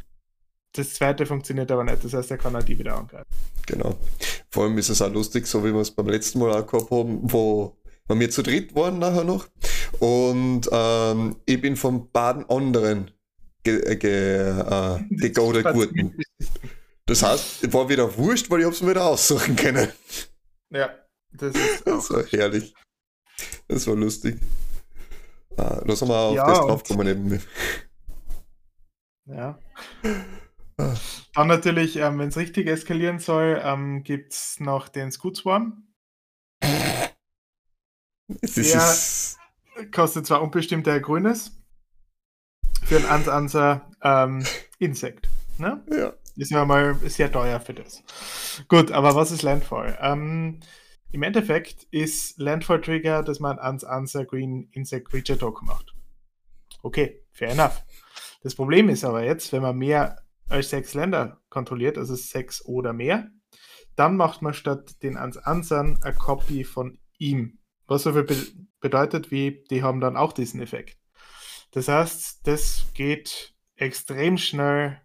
Das 0.72 0.94
zweite 0.94 1.26
funktioniert 1.26 1.70
aber 1.70 1.84
nicht, 1.84 2.02
das 2.02 2.12
heißt, 2.12 2.32
er 2.32 2.38
kann 2.38 2.54
halt 2.54 2.66
die 2.66 2.76
wieder 2.76 2.96
angreifen. 2.96 3.28
Genau. 3.68 3.96
Vor 4.50 4.64
allem 4.64 4.76
ist 4.78 4.88
es 4.88 5.00
auch 5.00 5.12
lustig, 5.12 5.46
so 5.46 5.62
wie 5.64 5.72
wir 5.72 5.80
es 5.80 5.92
beim 5.92 6.08
letzten 6.08 6.40
Mal 6.40 6.50
auch 6.50 6.66
gehabt 6.66 6.90
haben, 6.90 7.20
wo 7.22 7.78
wir 8.08 8.30
zu 8.30 8.42
dritt 8.42 8.74
waren 8.74 8.98
nachher 8.98 9.22
noch 9.22 9.46
Und 10.00 10.68
ähm, 10.72 11.36
ich 11.46 11.60
bin 11.60 11.76
von 11.76 12.10
beiden 12.10 12.50
anderen 12.50 13.12
ge, 13.62 13.94
ge, 13.94 14.58
äh, 14.58 14.98
gegodet 15.10 15.66
worden. 15.66 16.16
Das 17.08 17.22
heißt, 17.22 17.72
war 17.72 17.88
wieder 17.88 18.16
wurscht, 18.18 18.50
weil 18.50 18.60
ich 18.60 18.66
es 18.66 18.82
mir 18.82 18.90
wieder 18.90 19.06
aussuchen 19.06 19.56
können. 19.56 19.90
Ja, 20.70 20.90
das 21.32 21.56
ist 21.56 21.82
Das 21.86 22.10
war 22.10 22.22
herrlich. 22.26 22.74
Das 23.66 23.86
war 23.86 23.96
lustig. 23.96 24.38
Ah, 25.56 25.80
da 25.84 25.96
sind 25.96 26.08
wir 26.08 26.14
auf 26.16 26.34
Ja, 26.36 26.46
das 26.46 26.58
draufgekommen 26.58 27.06
neben 27.06 27.28
mir. 27.28 27.40
Ja. 29.24 29.58
Ah. 30.76 30.94
Dann 31.34 31.48
natürlich, 31.48 31.96
ähm, 31.96 32.18
wenn 32.18 32.28
es 32.28 32.36
richtig 32.36 32.66
eskalieren 32.66 33.18
soll, 33.18 33.60
ähm, 33.64 34.02
gibt 34.02 34.34
es 34.34 34.60
noch 34.60 34.88
den 34.88 35.10
Scoot 35.10 35.36
Swarm. 35.38 35.88
Das 36.60 38.56
Ja. 38.56 38.90
ist. 38.90 39.38
Kostet 39.92 40.26
zwar 40.26 40.42
unbestimmt 40.42 40.86
ein 40.88 41.00
grünes. 41.02 41.52
Für 42.84 42.98
ein 42.98 43.06
Ansanser 43.06 43.90
ähm, 44.02 44.44
Insekt. 44.78 45.28
Ne? 45.58 45.82
Ja. 45.90 46.12
Ist 46.38 46.52
ja 46.52 46.64
mal 46.64 46.94
sehr 47.04 47.32
teuer 47.32 47.58
für 47.58 47.74
das. 47.74 48.04
Gut, 48.68 48.92
aber 48.92 49.16
was 49.16 49.32
ist 49.32 49.42
Landfall? 49.42 49.98
Ähm, 50.00 50.60
Im 51.10 51.22
Endeffekt 51.24 51.82
ist 51.90 52.38
Landfall 52.38 52.80
Trigger, 52.80 53.24
dass 53.24 53.40
man 53.40 53.58
ans 53.58 53.82
Answer 53.82 54.24
Green 54.24 54.68
Insect 54.70 55.08
Creature 55.08 55.38
Token 55.38 55.66
macht. 55.66 55.94
Okay, 56.82 57.24
fair 57.32 57.50
enough. 57.50 57.82
Das 58.42 58.54
Problem 58.54 58.88
ist 58.88 59.04
aber 59.04 59.24
jetzt, 59.24 59.52
wenn 59.52 59.62
man 59.62 59.76
mehr 59.76 60.22
als 60.48 60.70
sechs 60.70 60.94
Länder 60.94 61.40
kontrolliert, 61.50 61.98
also 61.98 62.14
sechs 62.14 62.64
oder 62.64 62.92
mehr, 62.92 63.28
dann 63.96 64.16
macht 64.16 64.40
man 64.40 64.54
statt 64.54 65.02
den 65.02 65.16
ans 65.16 65.38
Answern 65.38 65.98
eine 66.02 66.14
Copy 66.14 66.62
von 66.62 66.98
ihm. 67.18 67.58
Was 67.88 68.04
so 68.04 68.12
viel 68.12 68.22
be 68.22 68.36
bedeutet, 68.80 69.32
wie 69.32 69.64
die 69.70 69.82
haben 69.82 70.00
dann 70.00 70.16
auch 70.16 70.32
diesen 70.32 70.62
Effekt. 70.62 70.98
Das 71.72 71.88
heißt, 71.88 72.46
das 72.46 72.86
geht 72.94 73.54
extrem 73.74 74.38
schnell. 74.38 75.00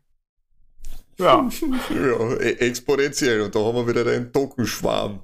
Ja, 1.20 1.50
Ja, 1.90 2.34
e- 2.40 2.58
exponentiell. 2.60 3.42
Und 3.42 3.56
da 3.56 3.60
haben 3.60 3.76
wir 3.76 3.88
wieder 3.88 4.04
den 4.04 4.32
Tokenschwarm. 4.32 5.20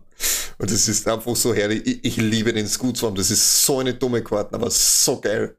Und 0.58 0.72
das 0.72 0.88
ist 0.88 1.08
einfach 1.08 1.36
so 1.36 1.54
herrlich. 1.54 1.86
Ich, 1.88 2.04
ich 2.06 2.18
liebe 2.18 2.52
den 2.54 2.68
Scoot 2.68 2.98
Swarm. 2.98 3.16
Das 3.16 3.32
ist 3.32 3.66
so 3.66 3.80
eine 3.80 3.94
dumme 3.94 4.22
Karte, 4.24 4.56
aber 4.56 4.70
so 4.70 5.20
geil. 5.22 5.58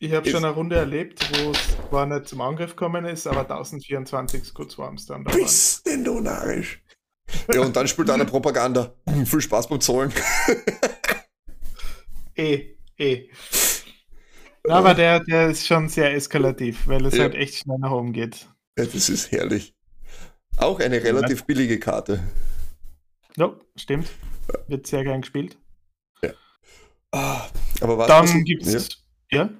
ich 0.00 0.12
habe 0.12 0.28
schon 0.28 0.44
eine 0.44 0.52
Runde 0.54 0.76
erlebt, 0.76 1.20
wo 1.44 1.52
es 1.52 1.58
zwar 1.88 2.06
nicht 2.06 2.28
zum 2.28 2.40
Angriff 2.40 2.70
gekommen 2.70 3.04
ist, 3.04 3.26
aber 3.26 3.40
1024 3.42 4.44
Scoot 4.44 4.72
Swarms 4.72 5.06
dann 5.06 5.24
da 5.24 5.30
waren. 5.32 5.40
Bist 5.42 5.86
denn 5.86 6.02
du 6.04 6.20
narrisch? 6.20 6.82
Ja, 7.52 7.60
und 7.62 7.74
dann 7.76 7.86
spielt 7.88 8.10
einer 8.10 8.24
Propaganda. 8.24 8.94
Viel 9.24 9.40
Spaß 9.40 9.68
beim 9.68 9.80
Zahlen. 9.80 10.12
Eh, 12.36 12.76
eh. 12.98 13.28
Na, 14.66 14.76
aber 14.78 14.94
der, 14.94 15.20
der 15.20 15.50
ist 15.50 15.66
schon 15.66 15.88
sehr 15.88 16.12
eskalativ, 16.14 16.86
weil 16.88 17.04
es 17.06 17.14
Ja. 17.14 17.22
halt 17.24 17.34
echt 17.34 17.54
schnell 17.56 17.78
nach 17.78 17.92
oben 17.92 18.12
geht. 18.12 18.48
Ja, 18.78 18.84
das 18.86 19.08
ist 19.08 19.30
herrlich. 19.32 19.74
Auch 20.56 20.80
eine 20.80 21.02
relativ 21.02 21.44
billige 21.44 21.78
Karte. 21.78 22.22
Ja, 23.36 23.54
stimmt. 23.76 24.08
Wird 24.68 24.86
sehr 24.86 25.04
gern 25.04 25.20
gespielt. 25.22 25.56
Ah, 27.12 27.46
aber 27.80 27.96
was 27.96 28.08
Dann 28.08 28.24
was- 28.24 28.44
gibt's. 28.44 29.04
Ja. 29.30 29.42
Ja? 29.44 29.50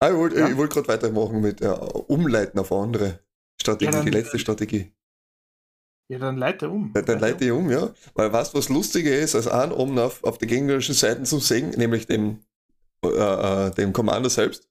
Ah, 0.00 0.08
ich 0.10 0.16
wollte 0.16 0.40
Ja. 0.40 0.56
wollt 0.56 0.72
gerade 0.72 0.88
weitermachen 0.88 1.40
mit 1.40 1.60
äh, 1.60 1.68
Umleiten 1.68 2.58
auf 2.58 2.72
andere 2.72 3.20
Strategie, 3.60 3.84
Ja, 3.86 3.90
dann- 3.92 4.04
die 4.06 4.10
letzte 4.10 4.40
Strategie. 4.40 4.92
Ja, 6.08 6.18
dann 6.18 6.36
leite 6.36 6.68
um. 6.68 6.92
Dann, 6.92 7.04
dann 7.06 7.20
leite 7.20 7.44
ich 7.44 7.52
um, 7.52 7.70
ja. 7.70 7.94
Weil 8.14 8.28
du, 8.30 8.34
was 8.54 8.68
lustiger 8.68 9.16
ist, 9.16 9.36
als 9.36 9.46
einen 9.46 9.70
oben 9.72 9.96
auf, 10.00 10.22
auf 10.24 10.36
der 10.38 10.48
gegnerischen 10.48 10.94
Seite 10.96 11.22
zu 11.22 11.38
sehen, 11.38 11.70
nämlich 11.70 12.06
dem, 12.08 12.40
äh, 13.04 13.08
äh, 13.08 13.70
dem 13.70 13.92
Commander 13.92 14.28
selbst. 14.28 14.68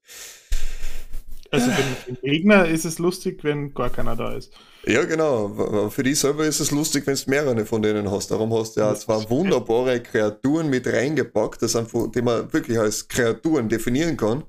Also 1.53 1.69
für 1.69 2.11
den 2.11 2.17
Gegner 2.23 2.65
ist 2.67 2.83
es 2.83 2.97
lustig, 2.97 3.43
wenn 3.43 3.73
gar 3.75 3.89
keiner 3.91 4.15
da 4.15 4.33
ist. 4.33 4.51
Ja, 4.87 5.05
genau. 5.05 5.89
Für 5.91 6.01
die 6.03 6.15
selber 6.15 6.45
ist 6.45 6.59
es 6.59 6.71
lustig, 6.71 7.05
wenn 7.05 7.15
du 7.15 7.21
mehrere 7.29 7.65
von 7.65 7.81
denen 7.81 8.09
hast. 8.09 8.31
Darum 8.31 8.51
hast 8.53 8.75
du 8.75 8.81
ja 8.81 8.95
zwei 8.95 9.29
wunderbare 9.29 10.01
Kreaturen 10.01 10.69
mit 10.69 10.87
reingepackt, 10.87 11.61
das 11.61 11.75
einfach, 11.75 12.11
die 12.11 12.23
man 12.23 12.51
wirklich 12.51 12.77
als 12.79 13.07
Kreaturen 13.07 13.69
definieren 13.69 14.17
kann. 14.17 14.43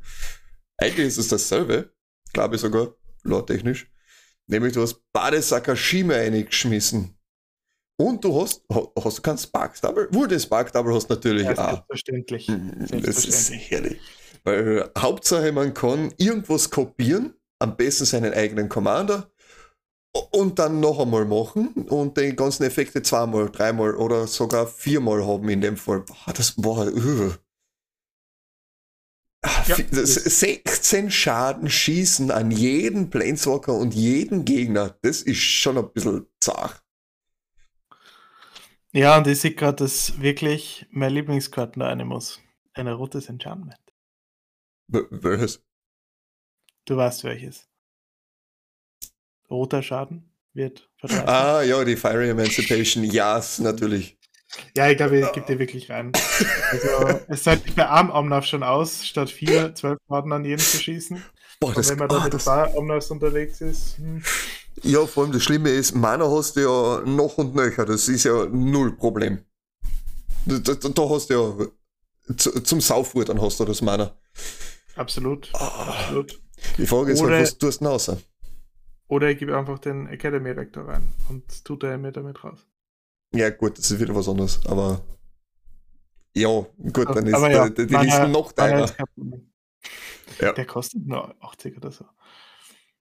Eigentlich 0.79 1.09
ist 1.09 1.19
es 1.19 1.29
dasselbe, 1.29 1.90
glaube 2.33 2.57
ich 2.57 2.62
sogar, 2.62 2.95
lore-technisch. 3.23 3.87
Nämlich 4.47 4.73
du 4.73 4.81
hast 4.83 5.01
beide 5.12 5.40
Sakashima 5.43 6.14
eingeschmissen. 6.14 7.17
Und 7.97 8.25
du 8.25 8.40
hast, 8.43 8.62
ha- 8.73 8.88
hast 9.05 9.19
du 9.19 9.23
keinen 9.23 9.38
Spark 9.38 9.81
Double? 9.81 10.09
Wurde 10.11 10.40
Spark 10.40 10.73
Double 10.73 10.95
hast 10.95 11.09
du 11.09 11.14
natürlich 11.14 11.45
Ja, 11.45 11.53
auch. 11.53 11.71
selbstverständlich. 11.75 12.49
Mhm, 12.49 12.73
Das 12.81 12.90
ist 12.90 13.05
Selbstverständlich. 13.05 13.71
herrlich. 13.71 14.01
Weil 14.44 14.78
äh, 14.78 14.90
Hauptsache, 14.98 15.52
man 15.52 15.74
kann 15.74 16.12
irgendwas 16.18 16.70
kopieren, 16.70 17.35
am 17.59 17.76
besten 17.76 18.04
seinen 18.04 18.33
eigenen 18.33 18.68
Commander, 18.68 19.30
und 20.30 20.59
dann 20.59 20.80
noch 20.80 21.00
einmal 21.00 21.24
machen 21.24 21.72
und 21.88 22.16
die 22.16 22.37
ganzen 22.37 22.62
Effekte 22.62 23.02
zweimal, 23.02 23.50
dreimal 23.50 23.96
oder 23.96 24.26
sogar 24.26 24.66
viermal 24.66 25.26
haben 25.26 25.48
in 25.48 25.61
dem 25.61 25.76
Fall. 25.76 26.00
Boah, 26.00 26.33
das 26.33 26.57
war. 26.57 26.87
Uh. 26.87 27.33
Ja, 29.66 29.76
das, 29.90 30.14
16 30.14 31.11
Schaden 31.11 31.68
schießen 31.68 32.30
an 32.30 32.50
jeden 32.50 33.11
Planeswalker 33.11 33.74
und 33.74 33.92
jeden 33.92 34.44
Gegner, 34.44 34.96
das 35.02 35.20
ist 35.20 35.40
schon 35.40 35.76
ein 35.76 35.92
bisschen 35.92 36.26
zart. 36.40 36.83
Ja, 38.92 39.18
und 39.18 39.26
ich 39.26 39.40
sehe 39.40 39.54
gerade, 39.54 39.76
dass 39.85 40.20
wirklich 40.20 40.87
mein 40.90 41.12
Lieblingskarten 41.12 41.80
da 41.80 41.88
rein 41.88 42.07
muss. 42.07 42.40
Ein 42.72 42.88
rotes 42.88 43.28
Enchantment. 43.28 43.84
Welches? 44.88 45.62
Du 46.85 46.97
weißt 46.97 47.25
welches. 47.25 47.68
Roter 49.51 49.83
Schaden 49.83 50.31
wird 50.53 50.90
verteilt. 50.97 51.29
Ah, 51.29 51.62
ja, 51.62 51.85
die 51.85 51.97
Fiery 51.97 52.31
Emancipation, 52.31 53.05
ja, 53.05 53.37
yes, 53.37 53.59
natürlich. 53.59 54.18
Ja, 54.77 54.88
ich 54.88 54.97
glaube, 54.97 55.18
ich 55.18 55.33
gebe 55.33 55.47
dir 55.47 55.59
wirklich 55.59 55.90
rein. 55.90 56.12
Also, 56.70 57.20
es 57.29 57.42
zahlt 57.42 57.75
bei 57.75 57.88
einem 57.88 58.11
Omnav 58.11 58.44
schon 58.47 58.62
aus, 58.62 59.07
statt 59.07 59.31
vier, 59.31 59.75
zwölf 59.75 59.99
Schaden 60.09 60.33
an 60.33 60.44
jeden 60.44 60.61
zu 60.61 60.79
schießen. 60.79 61.23
Boah, 61.61 61.68
Und 61.68 61.79
das, 61.79 61.90
wenn 61.90 61.99
man 61.99 62.09
da 62.09 62.18
ah, 62.18 62.25
mit 62.25 62.40
zwei 62.40 62.75
Omnavs 62.75 63.11
unterwegs 63.11 63.61
ist, 63.61 63.99
hm, 63.99 64.23
Ja, 64.83 65.07
vor 65.07 65.25
allem 65.25 65.33
das 65.33 65.42
Schlimme 65.42 65.70
ist, 65.70 65.94
Mana 65.94 66.31
hast 66.31 66.57
du 66.57 66.61
ja 66.61 67.01
noch 67.09 67.38
und 67.38 67.55
nöcher, 67.55 67.85
das 67.85 68.09
ist 68.09 68.25
ja 68.25 68.47
null 68.47 68.97
Problem. 68.97 69.44
Da, 70.47 70.59
da, 70.59 70.75
da 70.75 71.09
hast 71.09 71.31
du 71.31 71.35
ja 71.35 72.35
zu, 72.37 72.61
zum 72.62 72.81
Saufruhr, 72.81 73.25
dann 73.25 73.40
hast 73.40 73.61
du 73.61 73.64
das 73.64 73.83
Mana. 73.83 74.16
Absolut. 74.96 75.50
Ah, 75.54 75.94
absolut. 75.98 76.40
die 76.78 76.87
Frage 76.87 77.12
ist 77.12 77.22
Oder- 77.22 77.40
was 77.40 77.59
tust 77.59 77.80
du 77.80 77.87
außer? 77.88 78.18
Oder 79.09 79.30
ich 79.30 79.38
gebe 79.38 79.57
einfach 79.57 79.78
den 79.78 80.07
Academy 80.09 80.50
Rector 80.50 80.88
rein 80.88 81.12
und 81.28 81.64
tut 81.64 81.85
er 81.85 81.98
mir 81.98 82.11
damit 82.12 82.42
raus. 82.42 82.66
Ja, 83.35 83.50
gut, 83.50 83.78
das 83.78 83.90
ist 83.90 84.00
wieder 84.00 84.14
was 84.14 84.28
anderes, 84.28 84.64
aber 84.66 85.04
ja, 86.37 86.48
gut, 86.92 87.09
dann 87.14 87.26
ist 87.26 87.35
Aber 87.35 87.50
ja, 87.50 87.68
die, 87.68 87.87
die 87.87 87.94
Liste 87.94 88.28
noch 88.28 88.52
Problem. 88.54 89.50
Ja. 90.40 90.52
Der 90.52 90.66
kostet 90.66 91.07
nur 91.07 91.35
80 91.40 91.76
oder 91.76 91.92
so. 91.92 92.07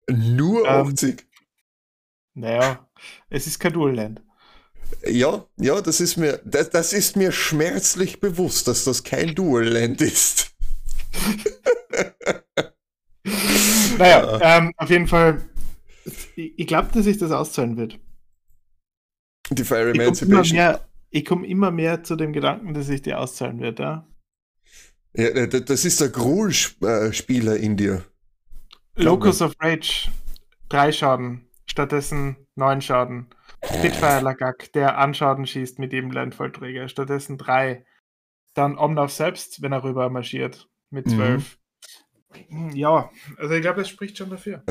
Nur 0.09 0.67
Ähm, 0.67 0.87
80. 0.87 1.25
Naja, 2.35 2.87
es 3.29 3.47
ist 3.47 3.59
kein 3.59 3.73
Dual 3.73 3.95
Land. 3.95 4.21
Ja, 5.07 5.45
ja, 5.57 5.81
das 5.81 5.99
ist 5.99 6.17
mir, 6.17 6.41
das, 6.45 6.69
das 6.69 6.93
ist 6.93 7.15
mir 7.15 7.31
schmerzlich 7.31 8.19
bewusst, 8.19 8.67
dass 8.67 8.83
das 8.83 9.03
kein 9.03 9.33
Dual 9.33 9.67
Land 9.67 10.01
ist. 10.01 10.51
Naja, 13.97 14.39
ähm, 14.41 14.73
auf 14.77 14.89
jeden 14.89 15.07
Fall, 15.07 15.41
ich, 16.35 16.59
ich 16.59 16.67
glaube, 16.67 16.89
dass 16.93 17.05
sich 17.05 17.17
das 17.17 17.31
auszahlen 17.31 17.77
wird. 17.77 17.99
Die 19.51 19.63
Fire 19.63 19.91
Ich 19.91 20.03
komme 20.03 20.17
immer, 20.21 20.41
Emancipation. 20.41 20.79
komm 21.25 21.43
immer 21.43 21.71
mehr 21.71 22.03
zu 22.03 22.15
dem 22.15 22.33
Gedanken, 22.33 22.73
dass 22.73 22.87
sich 22.87 23.01
die 23.01 23.13
auszahlen 23.13 23.59
wird. 23.59 23.79
Ja? 23.79 24.07
Ja, 25.15 25.45
d- 25.45 25.61
das 25.61 25.85
ist 25.85 26.01
der 26.01 26.09
Gruul-Spieler 26.09 27.57
in 27.57 27.77
dir. 27.77 28.03
Locus 28.95 29.41
of 29.41 29.53
Rage, 29.59 30.09
drei 30.69 30.91
Schaden, 30.91 31.47
stattdessen 31.67 32.37
neun 32.55 32.81
Schaden. 32.81 33.27
Spitfire 33.65 34.21
Lagak, 34.21 34.71
der 34.73 34.97
Anschaden 34.97 35.47
schießt 35.47 35.79
mit 35.79 35.93
jedem 35.93 36.11
Landvollträger, 36.11 36.89
stattdessen 36.89 37.37
drei. 37.37 37.85
Dann 38.55 38.77
Omnav 38.77 39.11
selbst, 39.11 39.61
wenn 39.61 39.71
er 39.71 39.83
rüber 39.83 40.09
marschiert, 40.09 40.69
mit 40.89 41.07
Mhm. 41.07 41.45
Ja, 42.73 43.09
also 43.37 43.53
ich 43.53 43.61
glaube, 43.61 43.81
es 43.81 43.89
spricht 43.89 44.17
schon 44.17 44.29
dafür. 44.29 44.63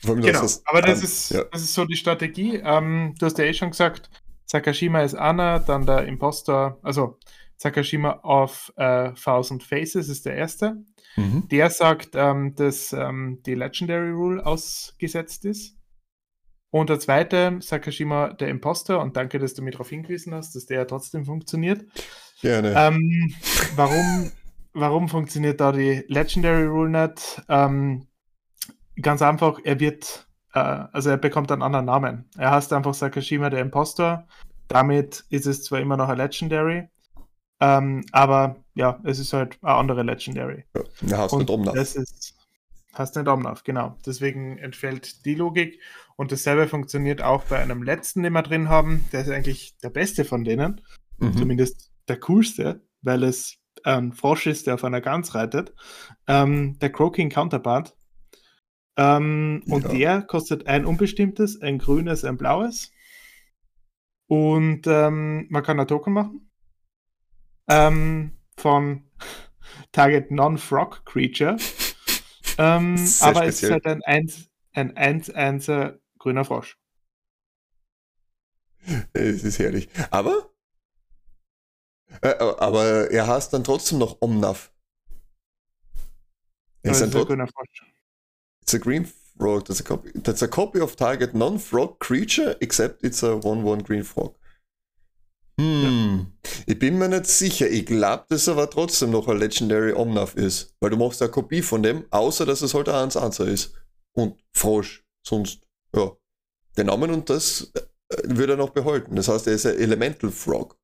Vor 0.00 0.14
allem, 0.14 0.22
Genau, 0.22 0.40
dass 0.42 0.64
aber 0.66 0.80
das 0.82 1.02
ist, 1.02 1.30
Ja. 1.30 1.44
das 1.44 1.62
ist 1.62 1.74
so 1.74 1.84
die 1.84 1.96
Strategie. 1.96 2.60
Ähm, 2.64 3.14
du 3.18 3.26
hast 3.26 3.38
ja 3.38 3.44
eh 3.44 3.54
schon 3.54 3.70
gesagt, 3.70 4.10
Sakashima 4.46 5.02
ist 5.02 5.14
einer, 5.14 5.60
dann 5.60 5.86
der 5.86 6.06
Impostor, 6.06 6.78
also 6.82 7.18
Sakashima 7.56 8.20
auf 8.22 8.72
äh, 8.76 9.12
Thousand 9.14 9.64
Faces 9.64 10.08
ist 10.08 10.24
der 10.24 10.36
erste. 10.36 10.76
Mhm. 11.16 11.48
Der 11.48 11.70
sagt, 11.70 12.10
ähm, 12.14 12.54
dass 12.54 12.92
ähm, 12.92 13.42
die 13.44 13.54
Legendary 13.54 14.10
Rule 14.10 14.46
ausgesetzt 14.46 15.44
ist. 15.44 15.76
Und 16.70 16.90
der 16.90 17.00
zweite, 17.00 17.58
Sakashima, 17.60 18.34
der 18.34 18.48
Imposter, 18.48 19.00
und 19.00 19.16
danke, 19.16 19.38
dass 19.38 19.54
du 19.54 19.62
mir 19.62 19.70
darauf 19.70 19.88
hingewiesen 19.88 20.34
hast, 20.34 20.54
dass 20.54 20.66
der 20.66 20.78
ja 20.78 20.84
trotzdem 20.84 21.24
funktioniert. 21.24 21.84
Gerne. 22.40 22.74
Ähm, 22.76 23.34
warum, 23.74 24.30
warum 24.72 25.08
funktioniert 25.08 25.60
da 25.60 25.72
die 25.72 26.04
Legendary 26.08 26.66
Rule 26.66 26.90
nicht? 26.90 27.42
Ähm, 27.48 28.06
ganz 29.00 29.22
einfach, 29.22 29.60
er 29.64 29.80
wird, 29.80 30.26
äh, 30.54 30.58
also 30.58 31.10
er 31.10 31.16
bekommt 31.16 31.52
einen 31.52 31.62
anderen 31.62 31.86
Namen. 31.86 32.28
Er 32.36 32.50
heißt 32.50 32.72
einfach 32.72 32.94
Sakashima 32.94 33.50
der 33.50 33.60
Imposter. 33.60 34.26
Damit 34.68 35.24
ist 35.30 35.46
es 35.46 35.64
zwar 35.64 35.80
immer 35.80 35.96
noch 35.96 36.08
ein 36.08 36.18
Legendary, 36.18 36.88
ähm, 37.60 38.04
aber 38.12 38.56
ja, 38.74 39.00
es 39.04 39.18
ist 39.18 39.32
halt 39.32 39.58
eine 39.62 39.74
andere 39.74 40.02
Legendary. 40.02 40.64
Ja, 41.02 41.18
heißt 41.18 41.32
Und 41.32 41.40
nicht 41.40 41.50
Omnath. 41.50 41.76
das 41.76 41.96
ist, 41.96 42.34
hast 42.92 43.16
nicht 43.16 43.28
Omnath, 43.28 43.64
genau. 43.64 43.96
Deswegen 44.06 44.58
entfällt 44.58 45.24
die 45.24 45.34
Logik. 45.34 45.80
Und 46.16 46.32
dasselbe 46.32 46.68
funktioniert 46.68 47.22
auch 47.22 47.44
bei 47.44 47.58
einem 47.58 47.82
letzten, 47.82 48.22
den 48.22 48.32
wir 48.32 48.42
drin 48.42 48.68
haben. 48.68 49.04
Der 49.12 49.22
ist 49.22 49.30
eigentlich 49.30 49.76
der 49.78 49.90
beste 49.90 50.24
von 50.24 50.44
denen. 50.44 50.80
Mhm. 51.18 51.36
Zumindest 51.36 51.90
der 52.08 52.18
coolste, 52.20 52.82
weil 53.02 53.22
es 53.22 53.57
ein 53.84 54.12
Frosch 54.12 54.46
ist, 54.46 54.66
der 54.66 54.74
auf 54.74 54.84
einer 54.84 55.00
Gans 55.00 55.34
reitet. 55.34 55.74
Ähm, 56.26 56.78
der 56.80 56.90
Croaking 56.90 57.30
Counterpart. 57.30 57.96
Ähm, 58.96 59.62
Und 59.68 59.84
Ja. 59.84 59.90
der 59.90 60.22
kostet 60.22 60.66
ein 60.66 60.84
unbestimmtes, 60.84 61.60
ein 61.62 61.78
grünes, 61.78 62.24
ein 62.24 62.36
blaues. 62.36 62.90
Und 64.28 64.86
ähm, 64.86 65.46
man 65.50 65.62
kann 65.62 65.78
ein 65.80 65.86
Token 65.86 66.12
machen. 66.12 66.50
Ähm, 67.68 68.32
von 68.58 69.04
Target 69.92 70.30
Non-Frog 70.30 71.04
Creature. 71.04 71.56
Ähm, 72.60 72.96
aber 73.20 73.46
es 73.46 73.62
ist 73.62 73.70
halt 73.70 73.86
ein 73.86 74.02
1 74.02 74.50
ein 74.72 74.96
1 74.96 75.30
1 75.30 75.70
grüner 76.18 76.44
Frosch. 76.44 76.76
Es 79.12 79.44
ist 79.44 79.58
herrlich. 79.58 79.88
Aber, 80.10 80.47
äh, 82.22 82.34
aber 82.38 83.10
er 83.10 83.26
heißt 83.26 83.52
dann 83.52 83.64
trotzdem 83.64 83.98
noch 83.98 84.16
Omnath. 84.20 84.70
Er 86.82 86.90
Aber 86.90 86.92
ist 86.92 86.96
es 86.96 87.02
ein 87.02 87.08
ist 87.08 87.14
ein 87.14 87.18
trot- 87.18 87.28
grüner 87.28 87.46
Frosch. 87.48 87.82
It's 88.62 88.74
a 88.74 88.78
green 88.78 89.06
frog. 89.38 89.64
That's 89.64 89.80
a 89.80 89.84
copy. 89.84 90.12
That's 90.22 90.42
a 90.42 90.48
copy 90.48 90.80
of 90.80 90.96
target 90.96 91.34
non-frog 91.34 91.98
creature, 92.00 92.56
except 92.60 93.02
it's 93.04 93.22
a 93.24 93.32
1-1 93.32 93.82
green 93.84 94.04
frog. 94.04 94.36
Hm. 95.60 96.32
Ich 96.66 96.78
bin 96.78 96.98
mir 96.98 97.08
nicht 97.08 97.26
sicher. 97.26 97.68
Ich 97.68 97.86
glaube, 97.86 98.26
dass 98.28 98.46
er 98.46 98.52
aber 98.52 98.70
trotzdem 98.70 99.10
noch 99.10 99.26
ein 99.26 99.38
Legendary 99.38 99.92
Omnath 99.92 100.34
ist. 100.34 100.74
Weil 100.80 100.90
du 100.90 100.96
machst 100.96 101.20
eine 101.20 101.30
Kopie 101.30 101.62
von 101.62 101.82
dem, 101.82 102.04
außer 102.10 102.46
dass 102.46 102.62
es 102.62 102.74
halt 102.74 102.88
ein 102.88 103.10
1-1er 103.10 103.46
ist. 103.46 103.74
Und 104.12 104.38
Frosch. 104.52 105.04
Sonst, 105.26 105.60
ja. 105.94 106.12
Den 106.76 106.86
Namen 106.86 107.10
und 107.10 107.28
das 107.28 107.72
äh, 107.74 107.80
würde 108.24 108.52
er 108.52 108.56
noch 108.56 108.70
behalten. 108.70 109.16
Das 109.16 109.26
heißt, 109.28 109.48
er 109.48 109.54
ist 109.54 109.66
ein 109.66 109.76
Elemental 109.78 110.30
Frog. 110.30 110.78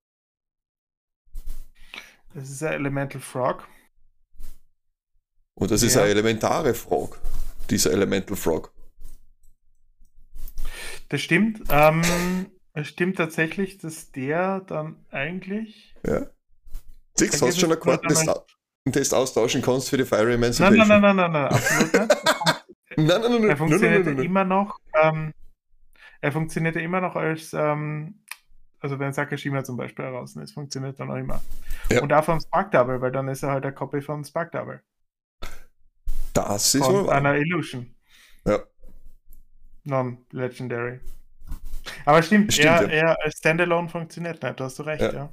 Das 2.35 2.51
ist 2.51 2.63
ein 2.63 2.73
Elemental 2.73 3.21
Frog. 3.21 3.67
Und 5.55 5.71
das 5.71 5.83
ist 5.83 5.95
Ja. 5.95 6.03
eine 6.03 6.11
elementare 6.11 6.75
Frog. 6.75 7.21
Dieser 7.71 7.93
Elemental 7.93 8.37
Frog. 8.37 8.73
Das 11.09 11.21
stimmt. 11.21 11.63
Ähm, 11.71 12.03
es 12.73 12.89
stimmt 12.89 13.17
tatsächlich, 13.17 13.79
dass 13.79 14.11
der 14.11 14.61
dann 14.61 15.05
eigentlich. 15.11 15.95
Ja. 16.05 16.27
Da 17.17 17.27
hast 17.27 17.61
schon 17.61 17.71
du 17.71 17.81
einen 17.81 18.93
Test 18.93 19.15
austauschen 19.15 19.63
kannst 19.63 19.89
für 19.89 19.97
die 19.97 20.05
Fire 20.05 20.33
Emancipation. 20.33 20.89
nein, 20.89 21.01
nein, 21.01 21.17
nein, 21.17 21.31
nein, 21.31 21.33
nein, 21.33 21.53
absolut 21.53 21.93
nicht. 21.95 22.17
Nein, 22.97 23.07
nein, 23.09 23.21
nein, 23.23 23.41
nein, 23.41 23.51
Er 23.51 23.57
funktioniert 23.57 24.07
immer 24.07 24.45
noch. 24.45 24.79
Ähm, 25.03 25.33
er 26.21 26.31
funktioniert 26.31 26.77
ja 26.77 26.83
immer 26.83 27.01
noch 27.01 27.17
als. 27.17 27.53
Also 28.85 28.99
wenn 28.99 29.15
Sakashima 29.15 29.65
zum 29.65 29.79
Beispiel 29.79 30.05
heraus 30.05 30.37
ist, 30.37 30.53
funktioniert 30.53 31.01
dann 31.01 31.11
auch 31.11 31.17
immer. 31.17 31.41
Ja. 31.91 32.03
Und 32.03 32.13
auch 32.13 32.23
vom 32.23 32.39
Spark 32.39 32.71
Double, 32.71 33.01
weil 33.01 33.11
dann 33.13 33.29
ist 33.29 33.43
er 33.43 33.51
halt 33.53 33.65
eine 33.65 33.73
Copy 33.73 34.03
vom 34.03 34.23
Spark 34.25 34.53
Double. 34.53 34.83
Das 36.35 36.75
ist 36.75 36.85
Von 36.85 37.09
einer 37.09 37.35
Illusion. 37.37 37.95
Ja. 38.45 38.59
Non-Legendary. 39.85 41.01
Aber 42.05 42.23
stimmt, 42.23 42.53
Stimmt, 42.53 42.67
er, 42.67 42.95
ja. 42.95 43.13
er 43.15 43.31
Standalone 43.31 43.89
funktioniert 43.89 44.43
nicht, 44.43 44.61
da 44.61 44.65
hast 44.65 44.79
du 44.79 44.83
recht, 44.83 45.01
Ja. 45.01 45.13
ja. 45.15 45.29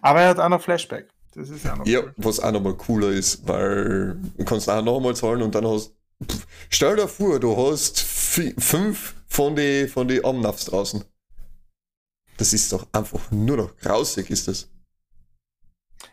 Aber 0.00 0.20
er 0.20 0.28
hat 0.28 0.38
auch 0.38 0.48
noch 0.48 0.62
Flashback. 0.62 1.08
Das 1.34 1.50
ist 1.50 1.64
ja 1.64 1.74
noch 1.74 1.86
Ja, 1.88 2.02
cool. 2.02 2.14
was 2.18 2.38
auch 2.38 2.52
nochmal 2.52 2.74
cooler 2.74 3.08
ist, 3.08 3.48
weil 3.48 4.16
du 4.36 4.44
kannst 4.44 4.70
auch 4.70 4.80
nochmal 4.84 5.16
zahlen 5.16 5.42
und 5.42 5.52
dann 5.56 5.66
hast. 5.66 5.92
Pff, 6.24 6.46
stell 6.70 6.94
dir 6.94 7.08
vor, 7.08 7.40
du 7.40 7.56
hast 7.56 8.00
fünf 8.00 9.16
von 9.26 9.56
den 9.56 9.88
von 9.88 10.06
die 10.06 10.22
Omnaths 10.24 10.66
draußen. 10.66 11.02
Das 12.38 12.52
ist 12.52 12.72
doch 12.72 12.86
einfach 12.92 13.30
nur 13.30 13.56
noch 13.56 13.76
grausig, 13.76 14.30
ist 14.30 14.48
das. 14.48 14.70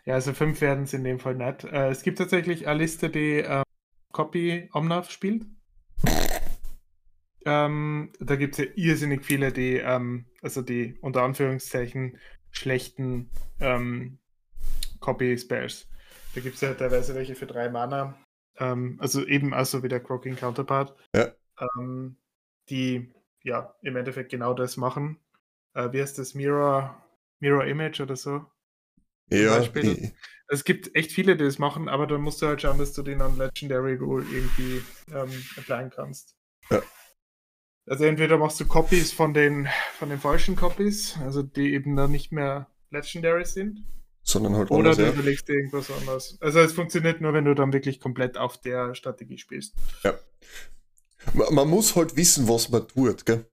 Ja, 0.05 0.15
also 0.15 0.33
fünf 0.33 0.59
werden 0.59 0.83
es 0.83 0.93
in 0.93 1.03
dem 1.03 1.19
Fall 1.19 1.35
nicht. 1.35 1.63
Äh, 1.63 1.89
es 1.89 2.01
gibt 2.01 2.17
tatsächlich 2.17 2.67
eine 2.67 2.79
Liste, 2.79 3.09
die 3.09 3.37
ähm, 3.37 3.63
Copy 4.11 4.69
Omnath 4.73 5.11
spielt. 5.11 5.45
Ähm, 7.47 8.11
da 8.19 8.37
gibt 8.37 8.57
es 8.57 8.65
ja 8.65 8.71
irrsinnig 8.73 9.23
viele, 9.23 9.51
die, 9.51 9.75
ähm, 9.75 10.25
also 10.41 10.63
die 10.63 10.97
unter 11.01 11.21
Anführungszeichen 11.21 12.17
schlechten 12.49 13.29
ähm, 13.59 14.17
Copy 14.99 15.37
Spells. 15.37 15.87
Da 16.33 16.41
gibt 16.41 16.55
es 16.55 16.61
ja 16.61 16.73
teilweise 16.73 17.13
welche 17.13 17.35
für 17.35 17.45
drei 17.45 17.69
Mana. 17.69 18.17
Ähm, 18.57 18.97
also 18.99 19.23
eben 19.23 19.53
also 19.53 19.83
wie 19.83 19.89
der 19.89 19.99
Croaking 19.99 20.37
Counterpart. 20.37 20.97
Ja. 21.15 21.35
Ähm, 21.77 22.17
die 22.69 23.13
ja 23.43 23.75
im 23.83 23.95
Endeffekt 23.95 24.31
genau 24.31 24.55
das 24.55 24.75
machen. 24.75 25.19
Äh, 25.75 25.91
wie 25.91 26.01
heißt 26.01 26.17
das? 26.17 26.33
Mirror, 26.33 27.03
Mirror 27.39 27.65
Image 27.65 28.01
oder 28.01 28.15
so? 28.15 28.45
Ja, 29.29 29.59
ich, 29.59 29.71
Es 30.47 30.63
gibt 30.63 30.95
echt 30.95 31.11
viele, 31.11 31.35
die 31.35 31.43
das 31.43 31.57
machen, 31.57 31.89
aber 31.89 32.07
dann 32.07 32.21
musst 32.21 32.41
du 32.41 32.47
halt 32.47 32.61
schauen, 32.61 32.77
dass 32.77 32.93
du 32.93 33.01
den 33.01 33.21
an 33.21 33.37
Legendary 33.37 33.95
Rule 33.95 34.25
irgendwie 34.31 34.81
ähm, 35.11 35.29
applyen 35.57 35.89
kannst. 35.89 36.35
Ja. 36.69 36.81
Also 37.87 38.05
entweder 38.05 38.37
machst 38.37 38.59
du 38.59 38.65
Copies 38.65 39.11
von 39.11 39.33
den, 39.33 39.67
von 39.97 40.09
den 40.09 40.19
falschen 40.19 40.55
Copies, 40.55 41.17
also 41.23 41.43
die 41.43 41.73
eben 41.73 41.95
dann 41.95 42.11
nicht 42.11 42.31
mehr 42.31 42.67
Legendary 42.89 43.45
sind, 43.45 43.85
sondern 44.23 44.55
halt 44.55 44.71
oder 44.71 44.79
anders, 44.79 44.97
du 44.97 45.03
ja. 45.03 45.11
überlegst 45.11 45.47
dir 45.47 45.53
irgendwas 45.53 45.91
anderes. 45.91 46.37
Also 46.41 46.59
es 46.59 46.73
funktioniert 46.73 47.21
nur, 47.21 47.33
wenn 47.33 47.45
du 47.45 47.53
dann 47.53 47.73
wirklich 47.73 47.99
komplett 47.99 48.37
auf 48.37 48.59
der 48.59 48.95
Strategie 48.95 49.37
spielst. 49.37 49.75
Man, 51.33 51.53
man 51.53 51.67
muss 51.67 51.95
halt 51.95 52.15
wissen, 52.15 52.47
was 52.47 52.69
man 52.69 52.87
tut, 52.87 53.25
gell? 53.25 53.45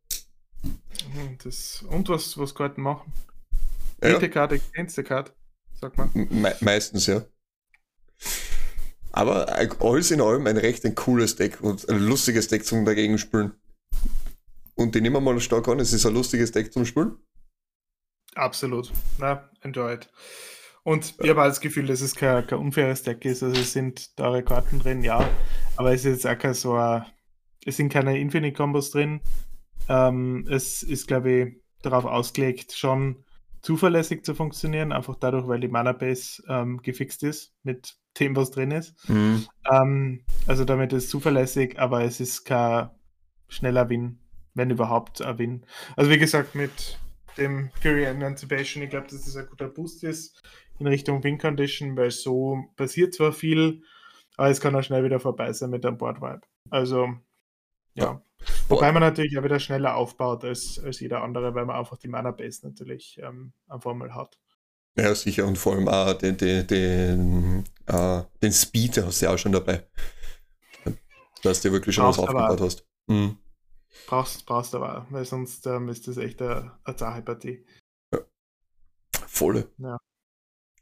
Das, 1.43 1.83
und 1.89 2.09
was, 2.09 2.39
was 2.39 2.55
Karten 2.55 2.83
machen. 2.83 3.13
Ja, 4.03 4.19
Karte, 4.29 4.61
Karte, 5.05 5.33
sagt 5.81 5.97
man. 5.97 6.11
me 6.15 6.55
meistens, 6.61 7.07
ja. 7.07 7.25
Aber 9.13 9.49
alles 9.81 10.11
in 10.11 10.21
allem 10.21 10.47
ein 10.47 10.57
recht 10.57 10.85
ein 10.85 10.95
cooles 10.95 11.37
Deck 11.37 11.61
und 11.61 11.89
ein 11.89 11.99
lustiges 11.99 12.49
Deck 12.49 12.65
zum 12.65 12.85
dagegen 12.85 13.19
spielen. 13.19 13.53
Und 14.75 14.95
die 14.95 15.01
nehmen 15.01 15.17
wir 15.17 15.21
mal 15.21 15.39
stark 15.41 15.69
an, 15.69 15.81
es 15.81 15.93
ist 15.93 16.07
ein 16.07 16.15
lustiges 16.15 16.51
Deck 16.51 16.73
zum 16.73 16.87
Spielen. 16.87 17.17
Absolut. 18.35 18.91
Na, 19.19 19.51
enjoyed. 19.61 20.09
Und 20.83 21.15
ich 21.23 21.31
habe 21.31 21.43
das 21.43 21.61
Gefühl, 21.61 21.87
dass 21.87 22.01
es 22.01 22.15
kein, 22.15 22.47
kein 22.47 22.59
unfaires 22.59 23.03
Deck 23.03 23.25
ist. 23.25 23.43
Also 23.43 23.61
es 23.61 23.73
sind 23.73 24.17
teure 24.17 24.43
Karten 24.43 24.81
drin, 24.81 25.05
ja. 25.05 25.29
Aber 25.77 25.93
es 25.93 26.05
ist 26.05 26.25
jetzt 26.25 26.27
auch 26.27 26.39
kein 26.39 26.55
so 26.55 26.75
ein, 26.75 27.05
Es 27.65 27.77
sind 27.77 27.93
keine 27.93 28.19
Infinite-Combos 28.19 28.91
drin. 28.91 29.21
Ähm, 29.89 30.47
es 30.49 30.83
ist, 30.83 31.07
glaube 31.07 31.33
ich, 31.33 31.57
darauf 31.83 32.05
ausgelegt, 32.05 32.73
schon 32.73 33.25
zuverlässig 33.61 34.25
zu 34.25 34.35
funktionieren. 34.35 34.93
Einfach 34.93 35.17
dadurch, 35.17 35.47
weil 35.49 35.61
die 35.61 35.69
Mana-Base 35.69 36.43
ähm, 36.49 36.83
gefixt 36.83 37.23
ist 37.23 37.55
mit 37.63 37.97
dem, 38.19 38.37
was 38.37 38.51
drin 38.51 38.71
ist. 38.71 38.95
Ähm, 39.71 40.25
also 40.47 40.65
damit 40.65 40.93
ist 40.93 41.05
es 41.05 41.11
zuverlässig, 41.11 41.79
aber 41.79 42.05
es 42.05 42.21
ist 42.21 42.45
kein 42.45 42.91
schneller 43.49 43.89
Win, 43.89 44.19
wenn 44.55 44.71
überhaupt 44.71 45.23
ein 45.23 45.39
Win. 45.39 45.67
Also 45.97 46.11
wie 46.11 46.19
gesagt, 46.19 46.55
mit 46.55 46.99
dem 47.39 47.71
Fury 47.81 48.05
Emancipation, 48.05 48.83
ich 48.83 48.91
glaube, 48.91 49.07
dass 49.09 49.25
das 49.25 49.37
ein 49.37 49.47
guter 49.47 49.69
Boost 49.69 50.05
ist 50.05 50.41
in 50.79 50.87
Richtung 50.87 51.23
Win 51.25 51.39
Condition, 51.39 51.97
weil 51.97 52.11
so 52.11 52.65
passiert 52.77 53.15
zwar 53.15 53.33
viel, 53.33 53.83
aber 54.37 54.51
es 54.51 54.61
kann 54.61 54.75
auch 54.75 54.83
schnell 54.83 55.05
wieder 55.05 55.21
vorbei 55.21 55.53
sein 55.53 55.71
mit 55.71 55.85
dem 55.85 55.97
Board 55.97 56.21
Vibe. 56.21 56.43
Also 56.71 57.15
ja. 57.95 58.23
Ja. 58.69 58.71
Wobei 58.77 58.93
man 58.93 59.03
natürlich 59.03 59.39
auch 59.39 59.45
wieder 59.45 59.61
schneller 59.61 59.97
aufbaut 59.97 60.45
als, 60.45 60.79
als 60.83 61.01
jeder 61.01 61.23
andere, 61.23 61.55
weil 61.55 61.67
man 61.67 61.77
einfach 61.77 61.99
die 61.99 62.09
Mana 62.09 62.31
Base 62.31 62.67
natürlich 62.67 63.19
ähm, 63.23 63.53
einfach 63.69 63.93
mal 63.95 64.15
hat. 64.15 64.39
Ja, 64.97 65.15
sicher. 65.15 65.47
Und 65.47 65.57
vor 65.59 65.75
allem 65.75 65.89
auch 65.89 66.13
den, 66.15 66.37
den, 66.37 66.67
den, 66.67 67.65
äh, 67.87 68.23
den 68.43 68.53
Speed 68.53 68.99
hast 68.99 69.21
du 69.21 69.27
ja 69.27 69.35
auch 69.35 69.39
schon 69.39 69.53
dabei. 69.53 69.87
Dass 71.43 71.61
du 71.61 71.73
wirklich 71.73 71.95
schon 71.95 72.05
was 72.07 72.17
Brauchst 72.17 72.29
aber- 72.31 72.45
aufgebaut 72.51 72.67
hast. 72.67 72.87
Mhm. 73.09 73.39
Brauchst, 74.07 74.47
brauchst 74.47 74.75
aber, 74.75 75.07
weil 75.11 75.25
sonst 75.27 75.67
ähm, 75.67 75.89
ist 75.91 76.09
das 76.09 76.17
echt 76.17 76.41
eine, 76.41 76.79
eine 76.85 76.97
zahre 76.97 77.21
Partie. 77.23 77.67
Volle, 79.27 79.71
Na, 79.77 79.99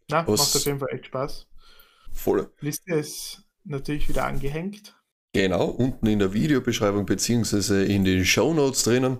Was- 0.08 0.26
macht 0.40 0.56
auf 0.56 0.64
jeden 0.64 0.78
Fall 0.78 0.88
echt 0.92 1.06
Spaß. 1.06 1.48
volle. 2.12 2.52
Liste 2.60 2.94
ist 2.94 3.44
natürlich 3.64 4.08
wieder 4.08 4.24
angehängt. 4.26 4.96
Genau, 5.32 5.66
unten 5.66 6.06
in 6.06 6.18
der 6.18 6.32
Videobeschreibung 6.32 7.06
beziehungsweise 7.06 7.84
in 7.84 8.04
den 8.04 8.24
Show 8.24 8.52
Notes 8.52 8.82
drinnen. 8.82 9.18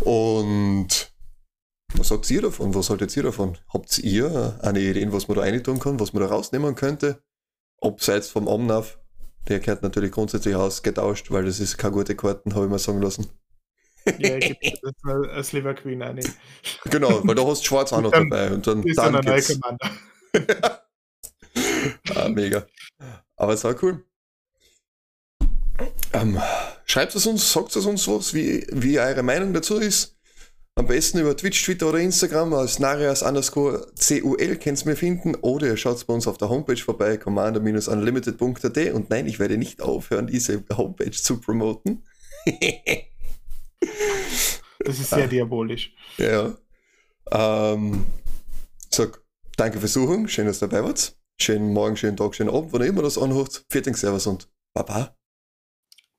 Und 0.00 1.12
was 1.94 2.08
sagt 2.08 2.30
ihr 2.30 2.42
davon? 2.42 2.74
Was 2.74 2.90
haltet 2.90 3.16
ihr 3.16 3.24
davon? 3.24 3.58
Habt 3.72 3.98
ihr 3.98 4.58
eine 4.62 4.80
Idee, 4.80 5.10
was 5.10 5.26
man 5.26 5.36
da 5.36 5.42
reintun 5.42 5.80
kann, 5.80 5.98
was 5.98 6.12
man 6.12 6.22
da 6.22 6.28
rausnehmen 6.28 6.76
könnte? 6.76 7.22
Abseits 7.80 8.28
vom 8.28 8.46
Omnav, 8.46 8.98
der 9.48 9.58
gehört 9.58 9.82
natürlich 9.82 10.12
grundsätzlich 10.12 10.54
ausgetauscht, 10.54 11.30
weil 11.30 11.44
das 11.44 11.58
ist 11.58 11.76
keine 11.76 11.94
gute 11.94 12.14
Karten, 12.14 12.54
habe 12.54 12.66
ich 12.66 12.70
mir 12.70 12.78
sagen 12.78 13.02
lassen. 13.02 13.26
Ja, 14.18 14.36
ich 14.36 14.58
gebe 14.60 14.78
das 14.80 15.30
als 15.30 15.48
Sliver 15.48 15.74
Queen 15.74 16.02
eine. 16.02 16.22
Genau, 16.84 17.20
weil 17.26 17.34
da 17.34 17.44
hast 17.44 17.62
du 17.62 17.66
Schwarz 17.66 17.92
auch 17.94 18.00
noch 18.00 18.12
Dann 18.12 18.30
dabei 18.30 18.52
und 18.52 18.66
dann, 18.66 18.82
dann 18.82 19.12
dann 19.12 19.24
geht's. 19.24 19.58
Ah, 22.14 22.28
mega. 22.28 22.66
Aber 23.36 23.54
es 23.54 23.64
war 23.64 23.74
cool. 23.82 24.04
Ähm, 26.20 26.40
schreibt 26.84 27.14
es 27.14 27.26
uns, 27.26 27.52
sagt 27.52 27.76
es 27.76 27.86
uns 27.86 28.08
was, 28.08 28.34
wie, 28.34 28.66
wie 28.70 28.98
eure 28.98 29.22
Meinung 29.22 29.52
dazu 29.52 29.78
ist. 29.78 30.16
Am 30.74 30.86
besten 30.86 31.18
über 31.18 31.36
Twitch, 31.36 31.64
Twitter 31.64 31.88
oder 31.88 31.98
Instagram 31.98 32.54
als 32.54 32.78
Narias 32.78 33.22
underscore 33.22 33.90
CUL 33.98 34.56
könnt 34.56 34.82
ihr 34.82 34.86
mir 34.86 34.96
finden 34.96 35.34
oder 35.36 35.66
ihr 35.66 35.76
schaut 35.76 36.06
bei 36.06 36.14
uns 36.14 36.28
auf 36.28 36.38
der 36.38 36.50
Homepage 36.50 36.76
vorbei, 36.76 37.16
commander-unlimited.at 37.16 38.92
und 38.92 39.10
nein, 39.10 39.26
ich 39.26 39.40
werde 39.40 39.58
nicht 39.58 39.82
aufhören, 39.82 40.28
diese 40.28 40.62
Homepage 40.76 41.10
zu 41.10 41.40
promoten. 41.40 42.04
Das 44.84 45.00
ist 45.00 45.10
sehr 45.10 45.26
diabolisch. 45.26 45.92
ja. 46.18 46.56
Ähm, 47.32 48.06
sag, 48.90 49.20
danke 49.56 49.80
fürs 49.80 49.92
Suchen, 49.92 50.28
schön, 50.28 50.46
dass 50.46 50.62
ihr 50.62 50.68
dabei 50.68 50.84
wart. 50.86 51.16
Schönen 51.40 51.72
Morgen, 51.72 51.96
schönen 51.96 52.16
Tag, 52.16 52.34
schönen 52.34 52.50
Abend, 52.50 52.72
wann 52.72 52.82
ihr 52.82 52.88
immer 52.88 53.02
das 53.02 53.18
anhört. 53.18 53.64
Viertel 53.68 53.94
Servus 53.94 54.28
und 54.28 54.48
Baba. 54.72 55.17